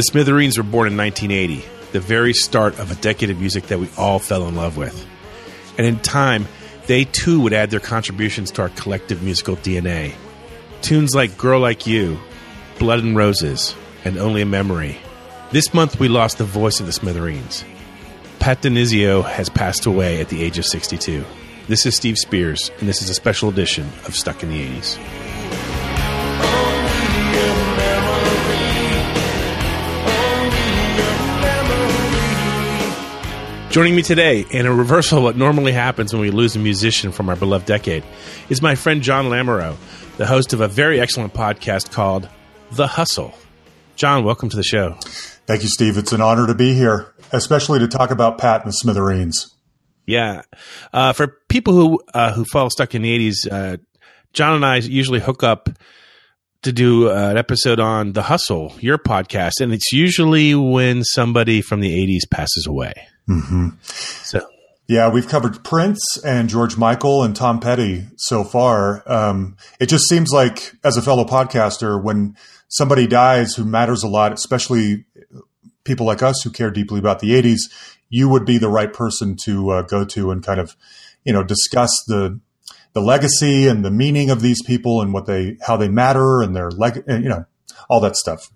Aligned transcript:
The 0.00 0.04
Smithereens 0.04 0.56
were 0.56 0.64
born 0.64 0.88
in 0.88 0.96
1980, 0.96 1.62
the 1.92 2.00
very 2.00 2.32
start 2.32 2.78
of 2.78 2.90
a 2.90 2.94
decade 3.02 3.28
of 3.28 3.38
music 3.38 3.66
that 3.66 3.78
we 3.78 3.90
all 3.98 4.18
fell 4.18 4.48
in 4.48 4.56
love 4.56 4.78
with. 4.78 5.06
And 5.76 5.86
in 5.86 5.98
time, 5.98 6.48
they 6.86 7.04
too 7.04 7.38
would 7.42 7.52
add 7.52 7.68
their 7.68 7.80
contributions 7.80 8.50
to 8.52 8.62
our 8.62 8.70
collective 8.70 9.22
musical 9.22 9.56
DNA. 9.56 10.14
Tunes 10.80 11.14
like 11.14 11.36
Girl 11.36 11.60
Like 11.60 11.86
You, 11.86 12.18
Blood 12.78 13.00
and 13.00 13.14
Roses, 13.14 13.74
and 14.06 14.16
Only 14.16 14.40
a 14.40 14.46
Memory. 14.46 14.96
This 15.50 15.74
month 15.74 16.00
we 16.00 16.08
lost 16.08 16.38
the 16.38 16.44
voice 16.44 16.80
of 16.80 16.86
the 16.86 16.92
Smithereens. 16.92 17.62
Pat 18.38 18.62
DiNizio 18.62 19.22
has 19.22 19.50
passed 19.50 19.84
away 19.84 20.18
at 20.18 20.30
the 20.30 20.42
age 20.42 20.58
of 20.58 20.64
62. 20.64 21.22
This 21.68 21.84
is 21.84 21.94
Steve 21.94 22.16
Spears, 22.16 22.70
and 22.78 22.88
this 22.88 23.02
is 23.02 23.10
a 23.10 23.14
special 23.14 23.50
edition 23.50 23.86
of 24.06 24.16
Stuck 24.16 24.42
in 24.42 24.48
the 24.48 24.66
80s. 24.66 25.29
Joining 33.70 33.94
me 33.94 34.02
today, 34.02 34.44
in 34.50 34.66
a 34.66 34.74
reversal 34.74 35.18
of 35.18 35.22
what 35.24 35.36
normally 35.36 35.70
happens 35.70 36.12
when 36.12 36.20
we 36.20 36.32
lose 36.32 36.56
a 36.56 36.58
musician 36.58 37.12
from 37.12 37.28
our 37.28 37.36
beloved 37.36 37.66
decade, 37.66 38.02
is 38.48 38.60
my 38.60 38.74
friend 38.74 39.00
Jon 39.00 39.26
Lamoreaux, 39.26 39.76
the 40.16 40.26
host 40.26 40.52
of 40.52 40.60
a 40.60 40.66
very 40.66 40.98
excellent 40.98 41.34
podcast 41.34 41.92
called 41.92 42.28
The 42.72 42.88
Hustle. 42.88 43.32
Jon, 43.94 44.24
welcome 44.24 44.48
to 44.48 44.56
the 44.56 44.64
show. 44.64 44.96
Thank 45.46 45.62
you, 45.62 45.68
Steve. 45.68 45.98
It's 45.98 46.12
an 46.12 46.20
honor 46.20 46.48
to 46.48 46.54
be 46.56 46.74
here, 46.74 47.14
especially 47.30 47.78
to 47.78 47.86
talk 47.86 48.10
about 48.10 48.38
Pat 48.38 48.62
and 48.62 48.70
the 48.70 48.72
Smithereens. 48.72 49.54
Yeah. 50.04 50.42
Uh, 50.92 51.12
for 51.12 51.36
people 51.48 51.72
who 51.72 52.02
uh, 52.12 52.32
who 52.32 52.44
follow 52.46 52.70
Stuck 52.70 52.96
in 52.96 53.02
the 53.02 53.30
80s, 53.30 53.52
uh, 53.52 53.76
Jon 54.32 54.56
and 54.56 54.66
I 54.66 54.78
usually 54.78 55.20
hook 55.20 55.44
up 55.44 55.68
to 56.62 56.72
do 56.72 57.08
uh, 57.08 57.30
an 57.30 57.36
episode 57.38 57.78
on 57.78 58.14
The 58.14 58.22
Hustle, 58.22 58.74
your 58.80 58.98
podcast, 58.98 59.60
and 59.60 59.72
it's 59.72 59.92
usually 59.92 60.56
when 60.56 61.04
somebody 61.04 61.62
from 61.62 61.78
the 61.78 62.04
80s 62.04 62.28
passes 62.28 62.66
away. 62.66 62.94
Mm-hmm. 63.30 63.68
So, 63.82 64.46
yeah, 64.86 65.08
we've 65.08 65.28
covered 65.28 65.62
Prince 65.62 66.02
and 66.24 66.48
George 66.48 66.76
Michael 66.76 67.22
and 67.22 67.34
Tom 67.34 67.60
Petty 67.60 68.06
so 68.16 68.42
far. 68.42 69.02
Um, 69.06 69.56
it 69.78 69.86
just 69.86 70.08
seems 70.08 70.30
like, 70.30 70.74
as 70.82 70.96
a 70.96 71.02
fellow 71.02 71.24
podcaster, 71.24 72.02
when 72.02 72.36
somebody 72.68 73.06
dies 73.06 73.54
who 73.54 73.64
matters 73.64 74.02
a 74.02 74.08
lot, 74.08 74.32
especially 74.32 75.04
people 75.84 76.06
like 76.06 76.22
us 76.22 76.42
who 76.42 76.50
care 76.50 76.70
deeply 76.70 76.98
about 76.98 77.20
the 77.20 77.30
80s, 77.30 77.60
you 78.08 78.28
would 78.28 78.44
be 78.44 78.58
the 78.58 78.68
right 78.68 78.92
person 78.92 79.36
to 79.44 79.70
uh, 79.70 79.82
go 79.82 80.04
to 80.04 80.30
and 80.30 80.42
kind 80.42 80.60
of, 80.60 80.76
you 81.24 81.32
know, 81.32 81.42
discuss 81.44 81.90
the 82.06 82.40
the 82.92 83.00
legacy 83.00 83.68
and 83.68 83.84
the 83.84 83.90
meaning 83.90 84.30
of 84.30 84.40
these 84.40 84.62
people 84.64 85.00
and 85.00 85.12
what 85.12 85.26
they 85.26 85.56
how 85.64 85.76
they 85.76 85.88
matter 85.88 86.42
and 86.42 86.56
their 86.56 86.70
leg, 86.70 87.04
you 87.06 87.28
know, 87.28 87.44
all 87.88 88.00
that 88.00 88.16
stuff. 88.16 88.50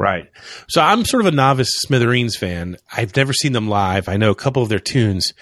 Right. 0.00 0.30
So 0.70 0.80
I'm 0.80 1.04
sort 1.04 1.20
of 1.20 1.26
a 1.26 1.36
novice 1.36 1.76
Smithereens 1.80 2.34
fan. 2.34 2.78
I've 2.90 3.14
never 3.14 3.34
seen 3.34 3.52
them 3.52 3.68
live. 3.68 4.08
I 4.08 4.16
know 4.16 4.30
a 4.30 4.34
couple 4.34 4.62
of 4.62 4.70
their 4.70 4.78
tunes, 4.78 5.34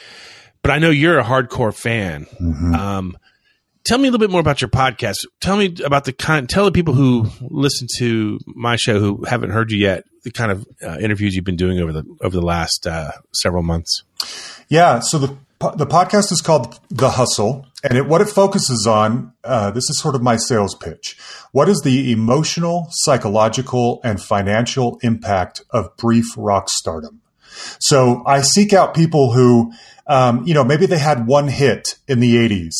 but 0.62 0.72
I 0.72 0.78
know 0.78 0.90
you're 0.90 1.20
a 1.20 1.24
hardcore 1.24 1.72
fan. 1.72 2.26
Mm-hmm. 2.42 2.74
Um, 2.74 3.16
tell 3.86 3.98
me 3.98 4.08
a 4.08 4.10
little 4.10 4.18
bit 4.18 4.32
more 4.32 4.40
about 4.40 4.60
your 4.60 4.68
podcast. 4.68 5.18
Tell 5.40 5.56
me 5.56 5.76
about 5.84 6.06
the 6.06 6.12
kind. 6.12 6.48
Tell 6.48 6.64
the 6.64 6.72
people 6.72 6.92
who 6.92 7.28
listen 7.40 7.86
to 7.98 8.40
my 8.46 8.74
show 8.74 8.98
who 8.98 9.24
haven't 9.24 9.50
heard 9.50 9.70
you 9.70 9.78
yet 9.78 10.02
the 10.24 10.32
kind 10.32 10.50
of 10.50 10.66
uh, 10.82 10.98
interviews 10.98 11.36
you've 11.36 11.44
been 11.44 11.54
doing 11.54 11.78
over 11.78 11.92
the 11.92 12.04
over 12.20 12.34
the 12.34 12.44
last 12.44 12.84
uh, 12.84 13.12
several 13.32 13.62
months. 13.62 14.02
Yeah. 14.68 14.98
So 14.98 15.18
the 15.18 15.36
the 15.60 15.86
podcast 15.86 16.30
is 16.30 16.40
called 16.40 16.78
The 16.88 17.10
Hustle, 17.10 17.66
and 17.82 17.98
it, 17.98 18.06
what 18.06 18.20
it 18.20 18.28
focuses 18.28 18.86
on, 18.86 19.32
uh, 19.42 19.72
this 19.72 19.90
is 19.90 19.98
sort 19.98 20.14
of 20.14 20.22
my 20.22 20.36
sales 20.36 20.74
pitch. 20.74 21.16
What 21.50 21.68
is 21.68 21.80
the 21.82 22.12
emotional, 22.12 22.86
psychological, 22.90 24.00
and 24.04 24.22
financial 24.22 25.00
impact 25.02 25.62
of 25.70 25.96
brief 25.96 26.26
rock 26.36 26.68
stardom? 26.68 27.22
So 27.80 28.22
I 28.24 28.42
seek 28.42 28.72
out 28.72 28.94
people 28.94 29.32
who, 29.32 29.72
um, 30.06 30.44
you 30.46 30.54
know, 30.54 30.62
maybe 30.62 30.86
they 30.86 30.98
had 30.98 31.26
one 31.26 31.48
hit 31.48 31.96
in 32.06 32.20
the 32.20 32.36
80s, 32.36 32.74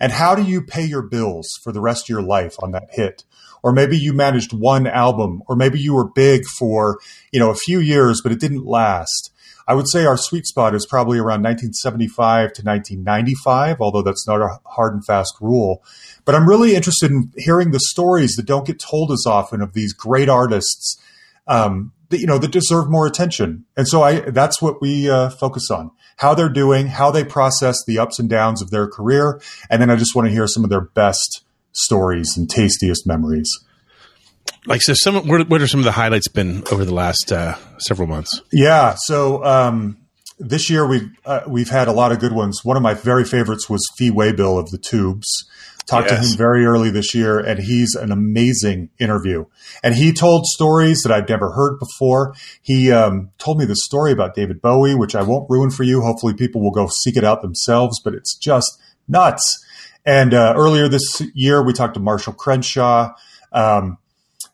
and 0.00 0.10
how 0.10 0.34
do 0.34 0.42
you 0.42 0.62
pay 0.62 0.84
your 0.84 1.02
bills 1.02 1.48
for 1.62 1.70
the 1.70 1.82
rest 1.82 2.06
of 2.06 2.08
your 2.08 2.22
life 2.22 2.56
on 2.62 2.72
that 2.72 2.88
hit? 2.92 3.24
Or 3.62 3.72
maybe 3.72 3.96
you 3.96 4.12
managed 4.12 4.52
one 4.52 4.86
album, 4.86 5.42
or 5.48 5.54
maybe 5.54 5.78
you 5.78 5.94
were 5.94 6.08
big 6.08 6.46
for, 6.46 6.98
you 7.30 7.38
know, 7.38 7.50
a 7.50 7.54
few 7.54 7.78
years, 7.78 8.20
but 8.22 8.32
it 8.32 8.40
didn't 8.40 8.64
last. 8.64 9.31
I 9.66 9.74
would 9.74 9.88
say 9.88 10.04
our 10.04 10.16
sweet 10.16 10.46
spot 10.46 10.74
is 10.74 10.86
probably 10.86 11.18
around 11.18 11.42
1975 11.42 12.52
to 12.54 12.62
1995, 12.62 13.80
although 13.80 14.02
that's 14.02 14.26
not 14.26 14.40
a 14.40 14.58
hard 14.66 14.94
and 14.94 15.04
fast 15.04 15.34
rule. 15.40 15.82
But 16.24 16.34
I'm 16.34 16.48
really 16.48 16.74
interested 16.74 17.10
in 17.10 17.32
hearing 17.36 17.70
the 17.70 17.80
stories 17.80 18.34
that 18.36 18.46
don't 18.46 18.66
get 18.66 18.78
told 18.78 19.12
as 19.12 19.24
often 19.26 19.60
of 19.60 19.72
these 19.72 19.92
great 19.92 20.28
artists 20.28 21.00
um, 21.46 21.92
that 22.10 22.20
you 22.20 22.26
know 22.26 22.38
that 22.38 22.52
deserve 22.52 22.90
more 22.90 23.06
attention. 23.06 23.64
And 23.76 23.88
so 23.88 24.02
I 24.02 24.20
that's 24.20 24.62
what 24.62 24.80
we 24.80 25.10
uh, 25.10 25.30
focus 25.30 25.70
on: 25.70 25.90
how 26.16 26.34
they're 26.34 26.48
doing, 26.48 26.86
how 26.86 27.10
they 27.10 27.24
process 27.24 27.76
the 27.86 27.98
ups 27.98 28.18
and 28.18 28.28
downs 28.28 28.62
of 28.62 28.70
their 28.70 28.88
career, 28.88 29.40
and 29.70 29.80
then 29.82 29.90
I 29.90 29.96
just 29.96 30.14
want 30.14 30.26
to 30.28 30.32
hear 30.32 30.46
some 30.46 30.64
of 30.64 30.70
their 30.70 30.80
best 30.80 31.44
stories 31.72 32.36
and 32.36 32.48
tastiest 32.50 33.06
memories 33.06 33.50
like 34.66 34.82
so 34.82 34.94
some 34.94 35.26
what, 35.26 35.48
what 35.48 35.60
are 35.60 35.66
some 35.66 35.80
of 35.80 35.84
the 35.84 35.92
highlights 35.92 36.28
been 36.28 36.62
over 36.70 36.84
the 36.84 36.94
last 36.94 37.32
uh, 37.32 37.56
several 37.78 38.08
months? 38.08 38.40
Yeah 38.52 38.94
so 38.96 39.44
um, 39.44 39.98
this 40.38 40.68
year 40.70 40.86
we've 40.86 41.08
uh, 41.24 41.40
we've 41.46 41.70
had 41.70 41.88
a 41.88 41.92
lot 41.92 42.12
of 42.12 42.18
good 42.18 42.32
ones. 42.32 42.64
One 42.64 42.76
of 42.76 42.82
my 42.82 42.94
very 42.94 43.24
favorites 43.24 43.68
was 43.68 43.82
fee 43.96 44.10
waybill 44.10 44.58
of 44.58 44.70
the 44.70 44.78
tubes. 44.78 45.26
Talked 45.84 46.10
yes. 46.10 46.24
to 46.24 46.30
him 46.30 46.38
very 46.38 46.64
early 46.64 46.90
this 46.90 47.12
year 47.12 47.40
and 47.40 47.58
he's 47.58 47.96
an 47.96 48.12
amazing 48.12 48.90
interview. 49.00 49.46
And 49.82 49.96
he 49.96 50.12
told 50.12 50.46
stories 50.46 51.02
that 51.02 51.12
i've 51.12 51.28
never 51.28 51.52
heard 51.52 51.78
before. 51.78 52.34
He 52.60 52.92
um, 52.92 53.30
told 53.38 53.58
me 53.58 53.64
the 53.64 53.76
story 53.76 54.12
about 54.12 54.34
david 54.34 54.62
bowie 54.62 54.94
which 54.94 55.16
i 55.16 55.22
won't 55.22 55.50
ruin 55.50 55.70
for 55.70 55.82
you. 55.82 56.00
Hopefully 56.00 56.34
people 56.34 56.62
will 56.62 56.70
go 56.70 56.88
seek 57.02 57.16
it 57.16 57.24
out 57.24 57.42
themselves 57.42 58.00
but 58.00 58.14
it's 58.14 58.36
just 58.36 58.80
nuts. 59.08 59.64
And 60.04 60.34
uh, 60.34 60.54
earlier 60.56 60.88
this 60.88 61.22
year 61.34 61.62
we 61.62 61.72
talked 61.72 61.94
to 61.94 62.00
marshall 62.00 62.32
crenshaw. 62.32 63.14
Um, 63.52 63.98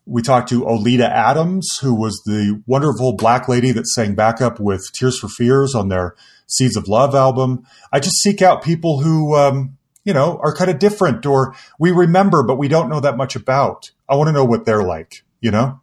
we 0.08 0.22
talked 0.22 0.48
to 0.48 0.66
Oleta 0.66 1.06
Adams, 1.06 1.68
who 1.82 1.94
was 1.94 2.22
the 2.24 2.62
wonderful 2.66 3.12
black 3.12 3.46
lady 3.46 3.72
that 3.72 3.86
sang 3.86 4.14
backup 4.14 4.58
with 4.58 4.90
Tears 4.94 5.18
for 5.18 5.28
Fears 5.28 5.74
on 5.74 5.88
their 5.88 6.14
Seeds 6.46 6.76
of 6.76 6.88
Love 6.88 7.14
album. 7.14 7.66
I 7.92 8.00
just 8.00 8.16
seek 8.22 8.40
out 8.40 8.62
people 8.62 9.00
who, 9.00 9.36
um, 9.36 9.76
you 10.04 10.14
know, 10.14 10.40
are 10.42 10.54
kind 10.54 10.70
of 10.70 10.78
different 10.78 11.26
or 11.26 11.54
we 11.78 11.90
remember, 11.90 12.42
but 12.42 12.56
we 12.56 12.68
don't 12.68 12.88
know 12.88 13.00
that 13.00 13.18
much 13.18 13.36
about. 13.36 13.90
I 14.08 14.16
want 14.16 14.28
to 14.28 14.32
know 14.32 14.46
what 14.46 14.64
they're 14.64 14.82
like, 14.82 15.24
you 15.42 15.50
know? 15.50 15.80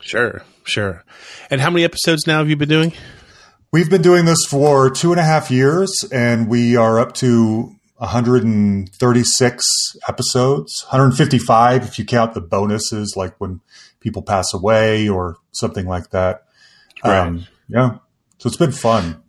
Sure, 0.00 0.42
sure. 0.64 1.04
And 1.48 1.60
how 1.60 1.70
many 1.70 1.84
episodes 1.84 2.26
now 2.26 2.38
have 2.38 2.50
you 2.50 2.56
been 2.56 2.68
doing? 2.68 2.92
We've 3.72 3.88
been 3.88 4.02
doing 4.02 4.24
this 4.24 4.44
for 4.48 4.90
two 4.90 5.12
and 5.12 5.20
a 5.20 5.24
half 5.24 5.50
years, 5.50 6.04
and 6.12 6.48
we 6.48 6.76
are 6.76 6.98
up 6.98 7.14
to 7.14 7.74
136 8.04 9.96
episodes, 10.08 10.84
155 10.88 11.84
if 11.84 11.98
you 11.98 12.04
count 12.04 12.34
the 12.34 12.40
bonuses, 12.40 13.14
like 13.16 13.34
when 13.38 13.60
people 14.00 14.22
pass 14.22 14.52
away 14.54 15.08
or 15.08 15.36
something 15.52 15.86
like 15.86 16.10
that. 16.10 16.44
Right. 17.04 17.18
Um, 17.18 17.46
yeah. 17.68 17.98
So 18.38 18.48
it's 18.48 18.56
been 18.56 18.72
fun. 18.72 19.22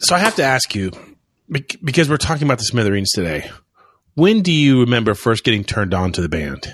So 0.00 0.14
I 0.14 0.18
have 0.18 0.36
to 0.36 0.42
ask 0.42 0.74
you, 0.74 0.92
because 1.50 2.08
we're 2.08 2.16
talking 2.16 2.46
about 2.46 2.58
the 2.58 2.64
Smithereens 2.64 3.10
today, 3.10 3.50
when 4.14 4.42
do 4.42 4.52
you 4.52 4.80
remember 4.80 5.14
first 5.14 5.44
getting 5.44 5.64
turned 5.64 5.94
on 5.94 6.12
to 6.12 6.20
the 6.20 6.28
band? 6.28 6.72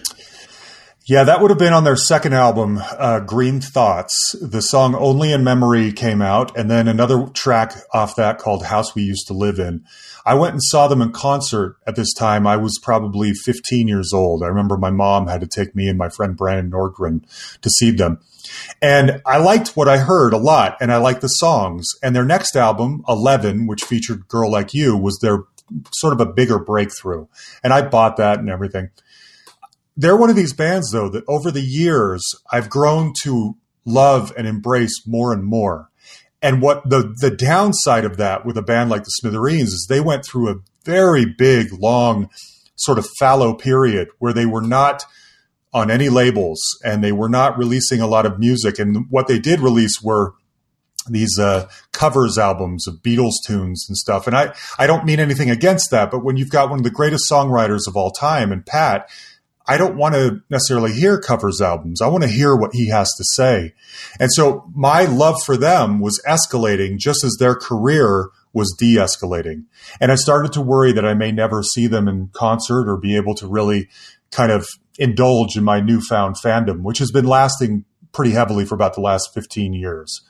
Yeah, 1.08 1.24
that 1.24 1.40
would 1.40 1.50
have 1.50 1.58
been 1.58 1.72
on 1.72 1.84
their 1.84 1.96
second 1.96 2.34
album, 2.34 2.78
uh, 2.82 3.20
Green 3.20 3.62
Thoughts. 3.62 4.36
The 4.42 4.60
song 4.60 4.94
Only 4.94 5.32
a 5.32 5.38
Memory 5.38 5.90
came 5.90 6.20
out, 6.20 6.54
and 6.54 6.70
then 6.70 6.86
another 6.86 7.28
track 7.28 7.72
off 7.94 8.14
that 8.16 8.36
called 8.36 8.66
House 8.66 8.94
We 8.94 9.04
Used 9.04 9.26
to 9.28 9.32
Live 9.32 9.58
In. 9.58 9.86
I 10.26 10.34
went 10.34 10.52
and 10.52 10.62
saw 10.62 10.86
them 10.86 11.00
in 11.00 11.12
concert 11.12 11.76
at 11.86 11.96
this 11.96 12.12
time. 12.12 12.46
I 12.46 12.58
was 12.58 12.78
probably 12.82 13.32
15 13.32 13.88
years 13.88 14.12
old. 14.12 14.42
I 14.42 14.48
remember 14.48 14.76
my 14.76 14.90
mom 14.90 15.28
had 15.28 15.40
to 15.40 15.46
take 15.46 15.74
me 15.74 15.88
and 15.88 15.96
my 15.96 16.10
friend 16.10 16.36
Brandon 16.36 16.70
Nordgren 16.70 17.22
to 17.62 17.70
see 17.70 17.90
them. 17.90 18.20
And 18.82 19.22
I 19.24 19.38
liked 19.38 19.78
what 19.78 19.88
I 19.88 19.96
heard 19.96 20.34
a 20.34 20.38
lot, 20.38 20.76
and 20.78 20.92
I 20.92 20.98
liked 20.98 21.22
the 21.22 21.28
songs. 21.28 21.86
And 22.02 22.14
their 22.14 22.26
next 22.26 22.54
album, 22.54 23.02
11, 23.08 23.66
which 23.66 23.82
featured 23.82 24.28
Girl 24.28 24.52
Like 24.52 24.74
You, 24.74 24.94
was 24.94 25.18
their 25.22 25.44
sort 25.90 26.12
of 26.12 26.20
a 26.20 26.30
bigger 26.30 26.58
breakthrough. 26.58 27.28
And 27.64 27.72
I 27.72 27.80
bought 27.80 28.18
that 28.18 28.40
and 28.40 28.50
everything 28.50 28.90
they're 29.98 30.16
one 30.16 30.30
of 30.30 30.36
these 30.36 30.54
bands 30.54 30.92
though 30.92 31.10
that 31.10 31.24
over 31.28 31.50
the 31.50 31.60
years 31.60 32.24
I've 32.50 32.70
grown 32.70 33.12
to 33.24 33.56
love 33.84 34.32
and 34.36 34.46
embrace 34.46 35.06
more 35.06 35.32
and 35.32 35.44
more. 35.44 35.90
And 36.40 36.62
what 36.62 36.88
the 36.88 37.14
the 37.20 37.34
downside 37.34 38.04
of 38.04 38.16
that 38.16 38.46
with 38.46 38.56
a 38.56 38.62
band 38.62 38.90
like 38.90 39.02
the 39.02 39.10
Smithereens 39.10 39.70
is 39.72 39.86
they 39.88 40.00
went 40.00 40.24
through 40.24 40.50
a 40.50 40.60
very 40.84 41.26
big, 41.26 41.72
long, 41.72 42.30
sort 42.76 42.98
of 42.98 43.08
fallow 43.18 43.54
period 43.54 44.08
where 44.20 44.32
they 44.32 44.46
were 44.46 44.62
not 44.62 45.04
on 45.74 45.90
any 45.90 46.08
labels 46.08 46.60
and 46.84 47.02
they 47.02 47.12
were 47.12 47.28
not 47.28 47.58
releasing 47.58 48.00
a 48.00 48.06
lot 48.06 48.24
of 48.24 48.38
music. 48.38 48.78
And 48.78 49.06
what 49.10 49.26
they 49.26 49.40
did 49.40 49.60
release 49.60 50.00
were 50.00 50.34
these 51.10 51.38
uh, 51.38 51.68
covers 51.92 52.38
albums 52.38 52.86
of 52.86 53.02
Beatles 53.02 53.34
tunes 53.44 53.86
and 53.88 53.96
stuff. 53.96 54.26
And 54.26 54.36
I, 54.36 54.54
I 54.78 54.86
don't 54.86 55.04
mean 55.04 55.20
anything 55.20 55.50
against 55.50 55.90
that, 55.90 56.10
but 56.10 56.24
when 56.24 56.36
you've 56.36 56.50
got 56.50 56.70
one 56.70 56.78
of 56.78 56.84
the 56.84 56.90
greatest 56.90 57.24
songwriters 57.30 57.86
of 57.88 57.96
all 57.96 58.10
time 58.10 58.52
and 58.52 58.64
Pat, 58.64 59.10
I 59.68 59.76
don't 59.76 59.96
want 59.96 60.14
to 60.14 60.40
necessarily 60.48 60.92
hear 60.92 61.20
covers 61.20 61.60
albums. 61.60 62.00
I 62.00 62.08
want 62.08 62.24
to 62.24 62.30
hear 62.30 62.56
what 62.56 62.70
he 62.72 62.88
has 62.88 63.08
to 63.18 63.24
say. 63.34 63.74
And 64.18 64.30
so 64.32 64.64
my 64.74 65.04
love 65.04 65.36
for 65.44 65.58
them 65.58 66.00
was 66.00 66.20
escalating 66.26 66.96
just 66.96 67.22
as 67.22 67.36
their 67.38 67.54
career 67.54 68.30
was 68.54 68.74
de 68.78 68.96
escalating. 68.96 69.64
And 70.00 70.10
I 70.10 70.14
started 70.14 70.52
to 70.54 70.62
worry 70.62 70.92
that 70.92 71.04
I 71.04 71.12
may 71.12 71.32
never 71.32 71.62
see 71.62 71.86
them 71.86 72.08
in 72.08 72.30
concert 72.32 72.88
or 72.88 72.96
be 72.96 73.14
able 73.14 73.34
to 73.36 73.46
really 73.46 73.88
kind 74.30 74.50
of 74.50 74.66
indulge 74.98 75.56
in 75.56 75.64
my 75.64 75.80
newfound 75.80 76.36
fandom, 76.42 76.82
which 76.82 76.98
has 76.98 77.10
been 77.10 77.26
lasting 77.26 77.84
pretty 78.12 78.32
heavily 78.32 78.64
for 78.64 78.74
about 78.74 78.94
the 78.94 79.00
last 79.02 79.34
15 79.34 79.74
years. 79.74 80.22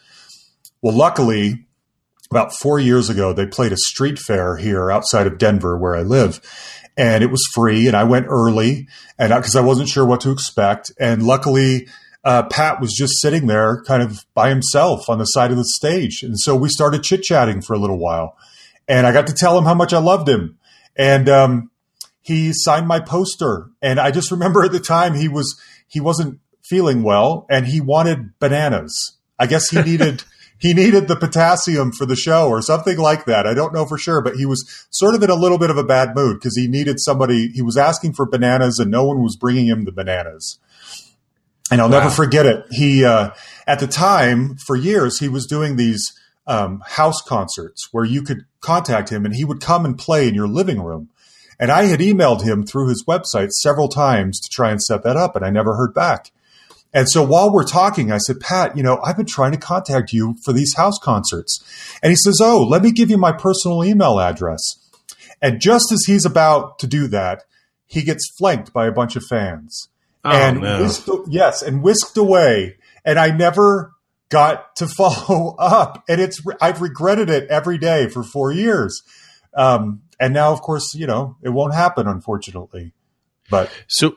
Well, 0.83 0.95
luckily, 0.95 1.67
about 2.31 2.53
four 2.53 2.79
years 2.79 3.09
ago, 3.09 3.33
they 3.33 3.47
played 3.47 3.73
a 3.73 3.77
street 3.77 4.19
fair 4.19 4.57
here 4.57 4.91
outside 4.91 5.27
of 5.27 5.39
Denver, 5.39 5.79
where 5.79 5.97
I 5.97 6.03
live, 6.03 6.41
and 6.99 7.25
it 7.25 7.31
was 7.31 7.43
free. 7.55 7.87
And 7.87 7.97
I 7.97 8.05
went 8.05 8.27
early, 8.29 8.89
and 9.19 9.33
because 9.33 9.57
I 9.57 9.63
wasn't 9.63 9.89
sure 9.89 10.05
what 10.05 10.21
to 10.23 10.31
expect, 10.31 10.93
and 11.01 11.23
luckily. 11.23 11.89
Uh, 12.25 12.43
Pat 12.43 12.81
was 12.81 12.93
just 12.93 13.23
sitting 13.23 13.47
there 13.47 13.81
kind 13.87 14.03
of 14.03 14.27
by 14.35 14.51
himself 14.51 15.09
on 15.09 15.19
the 15.19 15.25
side 15.25 15.53
of 15.53 15.57
the 15.57 15.65
stage. 15.65 16.25
And 16.25 16.39
so 16.39 16.55
we 16.57 16.69
started 16.69 17.05
chit 17.05 17.23
chatting 17.23 17.63
for 17.63 17.75
a 17.75 17.79
little 17.79 17.97
while. 17.97 18.37
And 18.89 19.07
I 19.07 19.13
got 19.13 19.29
to 19.29 19.33
tell 19.33 19.57
him 19.57 19.65
how 19.65 19.73
much 19.73 19.95
I 19.95 19.99
loved 19.99 20.29
him. 20.29 20.59
And 20.97 21.29
um, 21.29 21.71
he 22.21 22.53
signed 22.53 22.87
my 22.87 23.01
poster. 23.01 23.71
And 23.81 23.99
I 23.99 24.11
just 24.11 24.31
remember 24.31 24.65
at 24.65 24.73
the 24.73 24.81
time 24.81 25.15
he 25.15 25.29
was 25.29 25.59
he 25.87 26.01
wasn't 26.01 26.41
feeling 26.63 27.03
well 27.03 27.47
and 27.49 27.67
he 27.67 27.81
wanted 27.81 28.39
bananas. 28.39 29.17
I 29.39 29.47
guess 29.47 29.71
he 29.71 29.81
needed 29.91 30.25
he 30.59 30.75
needed 30.75 31.09
the 31.09 31.17
potassium 31.17 31.93
for 31.93 32.05
the 32.05 32.17
show 32.17 32.49
or 32.49 32.61
something 32.61 32.99
like 32.99 33.25
that. 33.27 33.47
I 33.47 33.55
don't 33.55 33.73
know 33.73 33.87
for 33.87 33.97
sure, 33.97 34.21
but 34.21 34.37
he 34.37 34.45
was 34.45 34.87
sort 34.91 35.15
of 35.15 35.23
in 35.23 35.31
a 35.31 35.35
little 35.35 35.59
bit 35.59 35.71
of 35.71 35.79
a 35.79 35.85
bad 35.85 36.15
mood 36.15 36.39
because 36.39 36.57
he 36.57 36.67
needed 36.67 36.99
somebody. 37.01 37.49
He 37.49 37.63
was 37.63 37.77
asking 37.77 38.15
for 38.15 38.27
bananas 38.27 38.79
and 38.79 38.91
no 38.91 39.05
one 39.05 39.23
was 39.23 39.37
bringing 39.37 39.67
him 39.67 39.85
the 39.85 39.93
bananas. 39.93 40.59
And 41.71 41.81
I'll 41.81 41.89
wow. 41.89 42.01
never 42.01 42.11
forget 42.11 42.45
it. 42.45 42.67
He, 42.71 43.05
uh, 43.05 43.31
at 43.67 43.79
the 43.79 43.87
time, 43.87 44.57
for 44.57 44.75
years, 44.75 45.21
he 45.21 45.29
was 45.29 45.47
doing 45.47 45.77
these 45.77 46.13
um, 46.47 46.83
house 46.87 47.23
concerts 47.23 47.89
where 47.93 48.05
you 48.05 48.23
could 48.23 48.47
contact 48.61 49.11
him 49.11 49.25
and 49.25 49.35
he 49.35 49.45
would 49.45 49.61
come 49.61 49.85
and 49.85 49.97
play 49.97 50.27
in 50.27 50.35
your 50.35 50.49
living 50.49 50.83
room. 50.83 51.11
And 51.61 51.71
I 51.71 51.85
had 51.85 52.01
emailed 52.01 52.43
him 52.43 52.65
through 52.65 52.89
his 52.89 53.05
website 53.05 53.51
several 53.51 53.89
times 53.89 54.41
to 54.41 54.49
try 54.49 54.71
and 54.71 54.81
set 54.81 55.03
that 55.03 55.17
up, 55.17 55.35
and 55.35 55.45
I 55.45 55.51
never 55.51 55.75
heard 55.75 55.93
back. 55.93 56.31
And 56.93 57.09
so 57.09 57.23
while 57.23 57.53
we're 57.53 57.67
talking, 57.67 58.11
I 58.11 58.19
said, 58.19 58.41
Pat, 58.41 58.77
you 58.77 58.83
know, 58.83 58.99
I've 59.05 59.17
been 59.17 59.27
trying 59.27 59.53
to 59.53 59.59
contact 59.59 60.13
you 60.13 60.37
for 60.45 60.53
these 60.53 60.75
house 60.77 60.99
concerts. 61.03 61.63
And 62.03 62.11
he 62.11 62.17
says, 62.17 62.41
Oh, 62.43 62.63
let 62.63 62.83
me 62.83 62.93
give 62.93 63.11
you 63.11 63.19
my 63.19 63.33
personal 63.33 63.85
email 63.85 64.19
address. 64.19 64.63
And 65.43 65.61
just 65.61 65.93
as 65.93 66.05
he's 66.07 66.25
about 66.25 66.79
to 66.81 66.87
do 66.87 67.07
that, 67.09 67.45
he 67.87 68.03
gets 68.03 68.31
flanked 68.39 68.73
by 68.73 68.87
a 68.87 68.93
bunch 68.93 69.17
of 69.17 69.25
fans. 69.25 69.89
Oh, 70.25 70.31
and 70.31 70.61
no. 70.61 70.83
whisked, 70.83 71.09
yes, 71.29 71.63
and 71.63 71.83
whisked 71.83 72.17
away. 72.17 72.77
And 73.05 73.19
I 73.19 73.31
never 73.31 73.93
got 74.29 74.77
to 74.77 74.87
follow 74.97 75.57
up. 75.59 76.05
And 76.09 76.21
it's 76.21 76.41
I've 76.61 76.83
regretted 76.83 77.31
it 77.31 77.49
every 77.49 77.79
day 77.79 78.09
for 78.09 78.23
four 78.23 78.53
years. 78.53 79.03
Um, 79.55 80.03
and 80.21 80.35
now, 80.35 80.53
of 80.53 80.61
course, 80.63 80.95
you 80.95 81.07
know, 81.07 81.37
it 81.43 81.51
won't 81.51 81.75
happen, 81.75 82.07
unfortunately. 82.07 82.93
But 83.51 83.71
so 83.87 84.17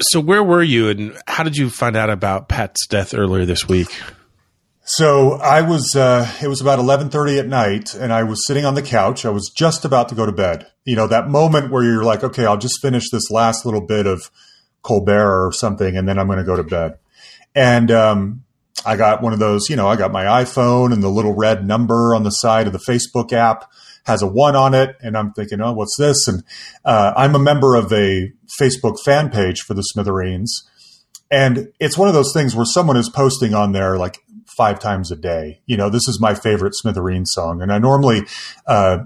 so 0.00 0.20
where 0.20 0.42
were 0.42 0.62
you 0.62 0.88
and 0.88 1.16
how 1.26 1.42
did 1.42 1.56
you 1.56 1.70
find 1.70 1.96
out 1.96 2.10
about 2.10 2.48
Pat's 2.48 2.86
death 2.86 3.14
earlier 3.14 3.44
this 3.44 3.68
week? 3.68 3.88
So 4.88 5.32
I 5.32 5.62
was. 5.62 5.96
Uh, 5.96 6.30
it 6.40 6.46
was 6.46 6.60
about 6.60 6.78
eleven 6.78 7.10
thirty 7.10 7.40
at 7.40 7.48
night, 7.48 7.92
and 7.94 8.12
I 8.12 8.22
was 8.22 8.46
sitting 8.46 8.64
on 8.64 8.76
the 8.76 8.82
couch. 8.82 9.24
I 9.24 9.30
was 9.30 9.50
just 9.52 9.84
about 9.84 10.08
to 10.10 10.14
go 10.14 10.26
to 10.26 10.32
bed. 10.32 10.68
You 10.84 10.94
know 10.94 11.08
that 11.08 11.28
moment 11.28 11.72
where 11.72 11.82
you're 11.82 12.04
like, 12.04 12.22
okay, 12.22 12.46
I'll 12.46 12.56
just 12.56 12.80
finish 12.80 13.10
this 13.10 13.28
last 13.28 13.64
little 13.64 13.80
bit 13.80 14.06
of 14.06 14.30
Colbert 14.82 15.48
or 15.48 15.52
something, 15.52 15.96
and 15.96 16.08
then 16.08 16.20
I'm 16.20 16.28
going 16.28 16.38
to 16.38 16.44
go 16.44 16.54
to 16.54 16.62
bed. 16.62 16.98
And 17.52 17.90
um, 17.90 18.44
I 18.84 18.94
got 18.96 19.22
one 19.22 19.32
of 19.32 19.40
those. 19.40 19.68
You 19.68 19.74
know, 19.74 19.88
I 19.88 19.96
got 19.96 20.12
my 20.12 20.24
iPhone 20.24 20.92
and 20.92 21.02
the 21.02 21.08
little 21.08 21.34
red 21.34 21.66
number 21.66 22.14
on 22.14 22.22
the 22.22 22.30
side 22.30 22.68
of 22.68 22.72
the 22.72 22.78
Facebook 22.78 23.32
app 23.32 23.68
has 24.06 24.22
a 24.22 24.26
one 24.26 24.54
on 24.54 24.72
it, 24.72 24.96
and 25.00 25.16
I'm 25.16 25.32
thinking, 25.32 25.60
oh, 25.60 25.72
what's 25.72 25.96
this? 25.98 26.28
And 26.28 26.44
uh, 26.84 27.12
I'm 27.16 27.34
a 27.34 27.40
member 27.40 27.74
of 27.74 27.92
a 27.92 28.32
Facebook 28.60 29.00
fan 29.04 29.30
page 29.30 29.60
for 29.60 29.74
the 29.74 29.82
Smithereens, 29.82 30.68
and 31.30 31.72
it's 31.80 31.98
one 31.98 32.08
of 32.08 32.14
those 32.14 32.32
things 32.32 32.54
where 32.54 32.64
someone 32.64 32.96
is 32.96 33.08
posting 33.08 33.52
on 33.52 33.72
there 33.72 33.98
like 33.98 34.18
five 34.56 34.78
times 34.78 35.10
a 35.10 35.16
day. 35.16 35.60
You 35.66 35.76
know, 35.76 35.90
this 35.90 36.06
is 36.08 36.20
my 36.20 36.34
favorite 36.34 36.74
Smithereens 36.74 37.32
song, 37.32 37.60
and 37.60 37.72
I 37.72 37.78
normally 37.78 38.22
uh, 38.66 38.98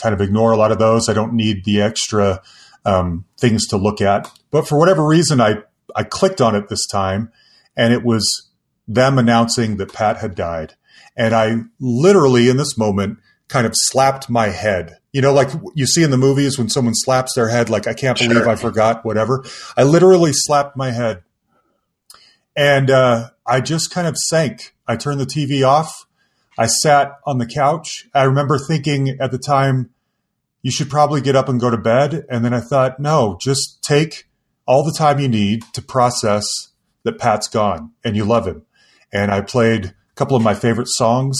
kind 0.00 0.14
of 0.14 0.20
ignore 0.20 0.52
a 0.52 0.56
lot 0.56 0.72
of 0.72 0.78
those. 0.78 1.08
I 1.08 1.12
don't 1.12 1.34
need 1.34 1.64
the 1.64 1.82
extra 1.82 2.42
um, 2.86 3.26
things 3.38 3.66
to 3.68 3.76
look 3.76 4.00
at, 4.00 4.30
but 4.50 4.66
for 4.66 4.78
whatever 4.78 5.06
reason, 5.06 5.40
I 5.40 5.62
I 5.94 6.04
clicked 6.04 6.40
on 6.40 6.54
it 6.54 6.68
this 6.68 6.86
time, 6.86 7.30
and 7.76 7.92
it 7.92 8.02
was 8.02 8.50
them 8.88 9.18
announcing 9.18 9.76
that 9.76 9.92
Pat 9.92 10.18
had 10.18 10.34
died. 10.34 10.74
And 11.16 11.34
I 11.34 11.56
literally, 11.80 12.48
in 12.48 12.56
this 12.56 12.76
moment, 12.76 13.18
kind 13.48 13.66
of 13.66 13.72
slapped 13.74 14.28
my 14.28 14.48
head. 14.48 14.98
You 15.12 15.22
know, 15.22 15.32
like 15.32 15.48
you 15.74 15.86
see 15.86 16.02
in 16.02 16.10
the 16.10 16.18
movies 16.18 16.58
when 16.58 16.68
someone 16.68 16.94
slaps 16.94 17.34
their 17.34 17.48
head, 17.48 17.70
like, 17.70 17.86
I 17.86 17.94
can't 17.94 18.18
believe 18.18 18.38
sure. 18.38 18.48
I 18.48 18.56
forgot, 18.56 19.04
whatever. 19.04 19.44
I 19.76 19.84
literally 19.84 20.32
slapped 20.32 20.76
my 20.76 20.90
head. 20.90 21.22
And 22.56 22.90
uh, 22.90 23.30
I 23.46 23.60
just 23.60 23.90
kind 23.90 24.06
of 24.06 24.16
sank. 24.16 24.74
I 24.86 24.96
turned 24.96 25.20
the 25.20 25.26
TV 25.26 25.66
off. 25.66 26.06
I 26.58 26.66
sat 26.66 27.18
on 27.26 27.38
the 27.38 27.46
couch. 27.46 28.08
I 28.14 28.24
remember 28.24 28.58
thinking 28.58 29.16
at 29.20 29.30
the 29.30 29.38
time, 29.38 29.90
you 30.62 30.70
should 30.70 30.90
probably 30.90 31.20
get 31.20 31.36
up 31.36 31.48
and 31.48 31.60
go 31.60 31.70
to 31.70 31.76
bed. 31.76 32.26
And 32.28 32.44
then 32.44 32.52
I 32.52 32.60
thought, 32.60 32.98
no, 32.98 33.38
just 33.40 33.82
take 33.82 34.26
all 34.66 34.82
the 34.82 34.92
time 34.92 35.20
you 35.20 35.28
need 35.28 35.62
to 35.74 35.82
process 35.82 36.44
that 37.04 37.18
Pat's 37.18 37.46
gone 37.46 37.92
and 38.02 38.16
you 38.16 38.24
love 38.24 38.46
him. 38.46 38.62
And 39.12 39.30
I 39.30 39.42
played 39.42 39.86
a 39.86 40.14
couple 40.16 40.36
of 40.36 40.42
my 40.42 40.54
favorite 40.54 40.88
songs 40.88 41.36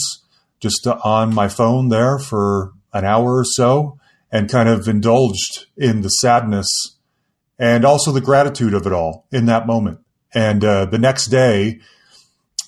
just 0.59 0.87
on 0.87 1.33
my 1.33 1.47
phone 1.47 1.89
there 1.89 2.17
for 2.19 2.73
an 2.93 3.05
hour 3.05 3.37
or 3.37 3.45
so 3.45 3.99
and 4.31 4.49
kind 4.49 4.67
of 4.67 4.87
indulged 4.87 5.67
in 5.77 6.01
the 6.01 6.09
sadness 6.09 6.67
and 7.59 7.85
also 7.85 8.11
the 8.11 8.21
gratitude 8.21 8.73
of 8.73 8.85
it 8.85 8.93
all 8.93 9.25
in 9.31 9.45
that 9.45 9.67
moment. 9.67 9.99
And 10.33 10.63
uh, 10.63 10.85
the 10.85 10.99
next 10.99 11.27
day 11.27 11.79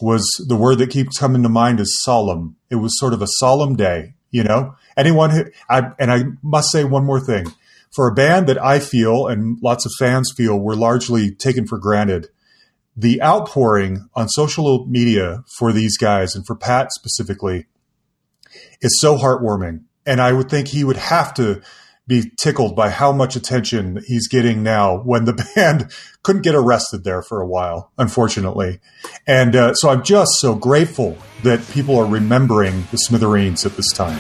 was 0.02 0.26
the 0.48 0.56
word 0.56 0.78
that 0.78 0.90
keeps 0.90 1.18
coming 1.18 1.44
to 1.44 1.50
mind 1.50 1.80
is 1.80 2.00
solemn. 2.02 2.56
It 2.70 2.76
was 2.76 2.98
sort 2.98 3.14
of 3.14 3.22
a 3.22 3.28
solemn 3.28 3.76
day, 3.76 4.14
you 4.32 4.44
know. 4.44 4.76
Anyone 4.96 5.30
who 5.32 5.46
I 5.70 5.92
and 6.00 6.12
I 6.12 6.24
must 6.42 6.72
say 6.72 6.84
one 6.84 7.06
more 7.06 7.20
thing 7.20 7.54
for 7.92 8.08
a 8.08 8.14
band 8.14 8.48
that 8.48 8.62
I 8.62 8.80
feel 8.80 9.28
and 9.28 9.58
lots 9.62 9.86
of 9.86 9.92
fans 10.00 10.32
feel 10.36 10.60
were 10.60 10.76
largely 10.76 11.32
taken 11.32 11.68
for 11.68 11.78
granted. 11.78 12.28
The 12.96 13.22
outpouring 13.22 14.10
on 14.14 14.28
social 14.30 14.86
media 14.88 15.44
for 15.58 15.72
these 15.72 15.98
guys 15.98 16.36
and 16.36 16.46
for 16.46 16.56
Pat 16.56 16.92
specifically 16.92 17.66
is 18.82 19.00
so 19.00 19.18
heartwarming. 19.18 19.84
And 20.06 20.22
I 20.22 20.34
would 20.34 20.50
think 20.50 20.70
he 20.70 20.84
would 20.84 20.98
have 20.98 21.34
to 21.36 21.62
be 22.08 22.32
tickled 22.38 22.76
by 22.76 22.90
how 22.90 23.12
much 23.12 23.36
attention 23.36 24.04
he's 24.08 24.28
getting 24.28 24.64
now 24.64 24.98
when 25.04 25.26
the 25.26 25.34
band 25.56 25.92
couldn't 26.24 26.42
get 26.42 26.56
arrested 26.56 27.04
there 27.04 27.22
for 27.22 27.40
a 27.40 27.48
while, 27.48 27.92
unfortunately. 27.98 28.80
And 29.28 29.56
uh, 29.56 29.74
so 29.76 29.90
I'm 29.90 30.04
just 30.04 30.32
so 30.40 30.56
grateful 30.56 31.18
that 31.44 31.66
people 31.70 31.98
are 31.98 32.06
remembering 32.06 32.88
the 32.92 32.98
Smithereens 32.98 33.66
at 33.66 33.78
this 33.78 33.92
time. 33.94 34.20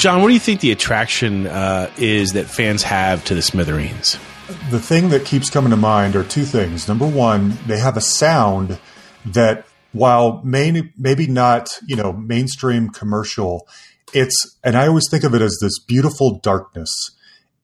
Jon, 0.00 0.22
what 0.22 0.28
do 0.28 0.32
you 0.32 0.40
think 0.40 0.62
the 0.62 0.72
attraction 0.72 1.46
uh, 1.46 1.90
is 1.98 2.32
that 2.32 2.46
fans 2.46 2.82
have 2.84 3.22
to 3.26 3.34
the 3.34 3.42
Smithereens? 3.42 4.18
The 4.70 4.80
thing 4.80 5.10
that 5.10 5.26
keeps 5.26 5.50
coming 5.50 5.72
to 5.72 5.76
mind 5.76 6.16
are 6.16 6.24
two 6.24 6.44
things. 6.46 6.88
Number 6.88 7.06
one, 7.06 7.58
they 7.66 7.78
have 7.78 7.98
a 7.98 8.00
sound 8.00 8.78
that, 9.26 9.66
while 9.92 10.40
may, 10.42 10.90
maybe 10.96 11.26
not 11.26 11.68
you 11.86 11.96
know 11.96 12.14
mainstream 12.14 12.88
commercial, 12.88 13.68
it's 14.14 14.56
and 14.64 14.74
I 14.74 14.86
always 14.86 15.04
think 15.10 15.22
of 15.22 15.34
it 15.34 15.42
as 15.42 15.58
this 15.60 15.78
beautiful 15.78 16.38
darkness. 16.38 16.90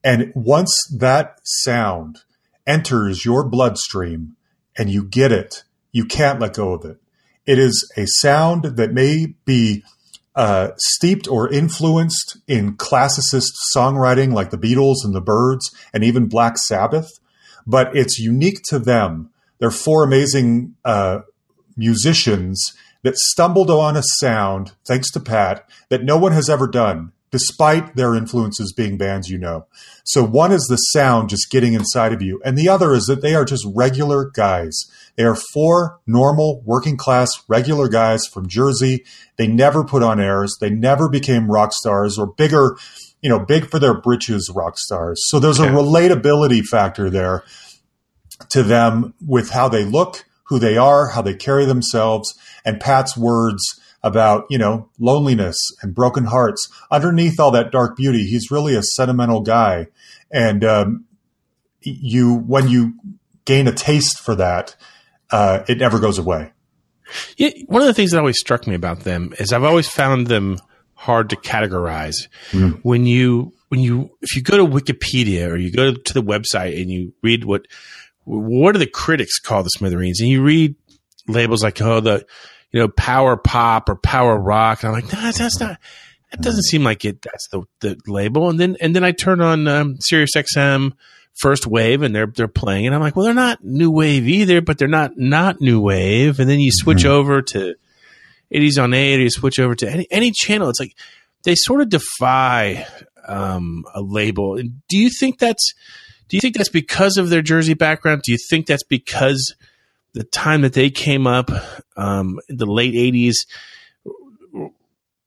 And 0.05 0.31
once 0.35 0.76
that 0.95 1.38
sound 1.43 2.19
enters 2.66 3.25
your 3.25 3.49
bloodstream 3.49 4.37
and 4.76 4.90
you 4.90 5.05
get 5.05 5.33
it, 5.33 5.64
you 5.90 6.05
can't 6.05 6.38
let 6.38 6.52
go 6.52 6.75
of 6.75 6.85
it. 6.85 6.99
It 7.47 7.59
is 7.59 7.90
a 7.97 8.05
sound 8.07 8.76
that 8.76 8.93
may 8.93 9.35
be 9.47 9.85
uh, 10.37 10.73
steeped 10.76 11.26
or 11.26 11.50
influenced 11.50 12.37
in 12.47 12.76
classicist 12.76 13.52
songwriting 13.75 14.33
like 14.33 14.50
the 14.50 14.59
Beatles 14.59 14.97
and 15.02 15.14
the 15.14 15.21
Byrds 15.21 15.75
and 15.93 16.05
even 16.05 16.28
Black 16.28 16.59
Sabbath, 16.59 17.11
but 17.66 17.97
it's 17.97 18.19
unique 18.19 18.61
to 18.69 18.78
them. 18.78 19.31
They're 19.59 19.71
four 19.71 20.05
amazing 20.05 20.75
uh, 20.85 21.21
musicians 21.76 22.62
that 23.02 23.16
stumbled 23.16 23.71
on 23.71 23.97
a 23.97 24.02
sound, 24.19 24.73
thanks 24.87 25.11
to 25.12 25.21
Pat, 25.21 25.69
that 25.88 26.05
no 26.05 26.19
one 26.19 26.33
has 26.33 26.50
ever 26.50 26.66
done, 26.66 27.12
despite 27.37 27.97
their 27.97 28.14
influences 28.14 28.73
being 28.73 28.97
bands 28.97 29.28
you 29.28 29.37
know. 29.37 29.66
So 30.05 30.23
one 30.23 30.52
is 30.52 30.66
the 30.71 30.76
sound 30.76 31.28
just 31.28 31.50
getting 31.50 31.75
inside 31.75 32.14
of 32.14 32.23
you, 32.23 32.40
and 32.43 32.57
the 32.57 32.71
other 32.71 32.95
is 32.95 33.05
that 33.09 33.21
they 33.21 33.35
are 33.35 33.45
just 33.45 33.66
regular 33.75 34.31
guys. 34.31 34.87
They 35.16 35.25
are 35.25 35.37
four 35.52 36.00
normal, 36.07 36.62
working 36.64 36.97
class, 36.97 37.28
regular 37.47 37.88
guys 37.88 38.25
from 38.25 38.49
Jersey. 38.49 39.05
They 39.37 39.47
never 39.47 39.85
put 39.85 40.02
on 40.02 40.19
airs. 40.19 40.57
They 40.62 40.71
never 40.71 41.11
became 41.11 41.50
rock 41.50 41.75
stars 41.75 42.19
or 42.19 42.26
bigger, 42.26 42.78
you 43.21 43.28
know, 43.28 43.38
big 43.38 43.69
for 43.69 43.78
their 43.78 44.00
britches 44.00 44.50
rock 44.55 44.78
stars. 44.78 45.23
So 45.26 45.38
there's 45.38 45.61
a 45.61 45.66
relatability 45.66 46.64
factor 46.64 47.11
there 47.11 47.45
to 48.49 48.62
them 48.62 49.12
with 49.26 49.50
how 49.50 49.69
they 49.69 49.85
look, 49.85 50.25
who 50.45 50.59
they 50.59 50.78
are, 50.78 51.09
how 51.09 51.21
they 51.21 51.35
carry 51.35 51.66
themselves, 51.66 52.33
and 52.64 52.81
Pat's 52.81 53.14
words 53.14 53.78
about, 54.07 54.47
you 54.49 54.57
know, 54.57 54.89
loneliness 54.99 55.57
and 55.83 55.95
broken 55.95 56.25
hearts. 56.25 56.71
Underneath 56.91 57.41
all 57.41 57.51
that 57.51 57.73
dark 57.73 57.97
beauty, 57.97 58.25
he's 58.25 58.51
really 58.51 58.77
a 58.77 58.83
sentimental 58.83 59.41
guy. 59.41 59.89
And 60.31 60.65
um, 60.65 61.05
you, 61.81 62.37
when 62.37 62.69
you 62.69 62.95
gain 63.45 63.67
a 63.67 63.73
taste 63.73 64.21
for 64.21 64.37
that, 64.37 64.77
uh, 65.31 65.65
it 65.69 65.79
never 65.79 65.99
goes 65.99 66.19
away. 66.19 66.53
Yeah, 67.37 67.51
one 67.67 67.83
of 67.83 67.89
the 67.89 67.95
things 67.95 68.13
that 68.13 68.19
always 68.19 68.39
struck 68.39 68.67
me 68.67 68.75
about 68.75 69.01
them 69.01 69.33
is 69.39 69.53
I've 69.53 69.65
always 69.65 69.89
found 69.89 70.29
them 70.29 70.59
hard 70.95 71.31
to 71.31 71.37
categorize. 71.37 72.29
Mm. 72.51 72.81
When 72.83 73.07
you 73.07 73.53
when 73.69 73.81
you 73.81 74.11
if 74.23 74.35
you 74.37 74.43
go 74.43 74.57
to 74.57 74.65
Wikipedia 74.65 75.49
or 75.49 75.57
you 75.57 75.71
go 75.73 75.95
to 75.95 76.15
the 76.15 76.23
website 76.23 76.81
and 76.81 76.91
you 76.91 77.13
read 77.23 77.45
what 77.45 77.67
what 78.25 78.73
do 78.73 78.79
the 78.79 78.87
critics 78.87 79.39
call 79.39 79.63
the 79.63 79.71
Smithereens, 79.71 80.21
and 80.21 80.29
you 80.29 80.43
read 80.43 80.75
labels 81.29 81.63
like 81.63 81.81
oh 81.81 82.01
the 82.01 82.27
you 82.73 82.80
know 82.80 82.88
power 82.88 83.37
pop 83.37 83.88
or 83.88 83.96
power 83.96 84.38
rock, 84.38 84.82
and 84.82 84.88
I'm 84.88 85.02
like 85.02 85.12
nah, 85.12 85.30
that's 85.30 85.61
not 85.61 85.78
that 86.30 86.40
doesn't 86.42 86.64
seem 86.64 86.85
like 86.85 87.04
it. 87.04 87.23
That's 87.23 87.49
the 87.49 87.64
the 87.80 87.99
label, 88.06 88.49
and 88.49 88.58
then 88.58 88.76
and 88.80 88.94
then 88.94 89.04
I 89.04 89.12
turn 89.12 89.40
on 89.40 89.66
um, 89.68 89.96
Sirius 90.00 90.32
XM 90.35 90.92
first 91.37 91.66
wave 91.66 92.02
and 92.02 92.14
they're 92.14 92.26
they're 92.26 92.49
playing 92.49 92.87
and 92.87 92.94
I'm 92.94 93.00
like, 93.00 93.14
well, 93.14 93.25
they're 93.25 93.35
not 93.35 93.62
new 93.62 93.90
wave 93.90 94.26
either, 94.26 94.61
but 94.61 94.78
they're 94.78 94.88
not 94.88 95.12
not 95.16 95.61
new 95.61 95.80
wave. 95.80 96.40
And 96.40 96.49
then 96.49 96.61
you 96.61 96.70
switch 96.73 96.99
mm-hmm. 96.99 97.12
over 97.12 97.42
to 97.42 97.75
80s 98.52 98.82
on 98.82 98.94
8, 98.94 99.20
you 99.20 99.30
switch 99.30 99.58
over 99.58 99.75
to 99.75 99.90
any 99.90 100.06
any 100.11 100.32
channel. 100.35 100.68
It's 100.68 100.80
like 100.80 100.96
they 101.44 101.54
sort 101.54 101.80
of 101.80 101.90
defy 101.90 102.87
um, 103.26 103.85
a 103.94 104.00
label. 104.00 104.56
Do 104.56 104.96
you 104.96 105.11
think 105.11 105.38
that's 105.38 105.75
do 106.28 106.37
you 106.37 106.40
think 106.40 106.56
that's 106.56 106.70
because 106.70 107.18
of 107.18 107.28
their 107.28 107.42
Jersey 107.42 107.75
background? 107.75 108.23
Do 108.25 108.32
you 108.32 108.38
think 108.50 108.66
that's 108.66 108.85
because 108.85 109.54
the 110.16 110.25
time 110.25 110.62
that 110.62 110.73
they 110.73 110.88
came 110.88 111.26
up, 111.26 111.50
um, 111.94 112.40
the 112.49 112.64
late 112.64 112.94
80s, 112.94 113.35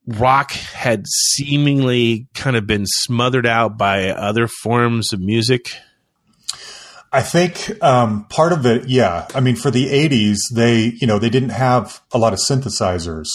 rock 0.07 0.51
had 0.51 1.05
seemingly 1.07 2.27
kind 2.33 2.55
of 2.55 2.65
been 2.65 2.85
smothered 2.87 3.45
out 3.45 3.77
by 3.77 4.09
other 4.09 4.47
forms 4.47 5.13
of 5.13 5.19
music? 5.19 5.75
I 7.13 7.21
think 7.21 7.71
um, 7.83 8.25
part 8.29 8.51
of 8.51 8.65
it, 8.65 8.89
yeah. 8.89 9.27
I 9.35 9.41
mean, 9.41 9.55
for 9.55 9.69
the 9.71 9.87
'80s, 9.87 10.37
they 10.53 10.93
you 10.99 11.07
know 11.07 11.17
they 11.17 11.29
didn't 11.29 11.49
have 11.49 12.01
a 12.11 12.19
lot 12.19 12.33
of 12.33 12.39
synthesizers 12.39 13.27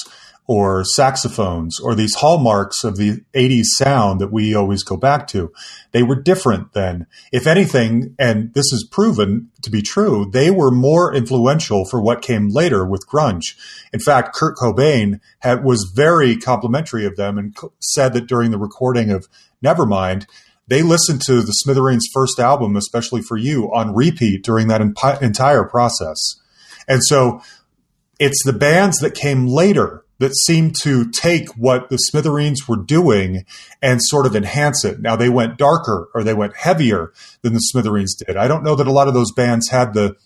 or 0.47 0.85
saxophones 0.85 1.81
or 1.81 1.95
these 1.95 2.17
hallmarks 2.17 2.85
of 2.85 2.97
the 2.97 3.23
80s 3.33 3.65
sound 3.79 4.21
that 4.21 4.33
we 4.33 4.55
always 4.55 4.83
go 4.83 4.97
back 4.97 5.27
to. 5.29 5.51
They 5.93 6.03
were 6.03 6.21
different 6.21 6.75
then. 6.75 7.07
If 7.33 7.47
anything, 7.47 8.15
and 8.19 8.53
this 8.53 8.71
is 8.73 8.87
proven 8.91 9.51
to 9.63 9.71
be 9.71 9.81
true, 9.81 10.29
they 10.31 10.51
were 10.51 10.71
more 10.71 11.15
influential 11.15 11.87
for 11.87 12.01
what 12.01 12.21
came 12.21 12.51
later 12.51 12.85
with 12.85 13.09
grunge. 13.09 13.57
In 13.93 14.01
fact, 14.01 14.35
Kurt 14.35 14.57
Cobain 14.57 15.21
had, 15.39 15.65
was 15.65 15.91
very 15.95 16.37
complimentary 16.37 17.07
of 17.07 17.17
them 17.17 17.39
and 17.39 17.57
said 17.81 18.13
that 18.13 18.27
during 18.27 18.51
the 18.51 18.59
recording 18.59 19.11
of 19.11 19.29
Nevermind, 19.65 20.27
they 20.67 20.83
listened 20.83 21.23
to 21.23 21.41
the 21.41 21.53
Smithereens' 21.53 22.09
first 22.13 22.39
album, 22.39 22.77
especially 22.77 23.23
for 23.23 23.37
you, 23.37 23.73
on 23.75 23.95
repeat 23.95 24.45
during 24.45 24.69
that 24.69 24.81
entire 25.23 25.65
process. 25.65 26.19
And 26.87 27.01
so 27.03 27.43
it's 28.19 28.45
the 28.45 28.53
bands 28.53 28.99
that 28.99 29.15
came 29.15 29.47
later 29.47 30.04
that 30.19 30.35
seemed 30.37 30.77
to 30.83 31.11
take 31.11 31.49
what 31.57 31.89
the 31.89 31.97
Smithereens 31.97 32.69
were 32.69 32.77
doing 32.77 33.45
and 33.83 34.01
sort 34.03 34.27
of 34.27 34.37
enhance 34.37 34.85
it. 34.85 35.01
Now 35.01 35.17
they 35.17 35.29
went 35.29 35.59
darker 35.59 36.09
or 36.15 36.23
they 36.23 36.35
went 36.35 36.57
heavier 36.57 37.13
than 37.43 37.53
the 37.53 37.61
Smithereens 37.61 38.15
did. 38.15 38.37
I 38.37 38.49
don't 38.49 38.63
know 38.63 38.77
that 38.77 38.87
a 38.87 38.93
lot 38.93 39.09
of 39.09 39.15
those 39.15 39.33
bands 39.33 39.71
had 39.71 39.95
the 39.95 40.17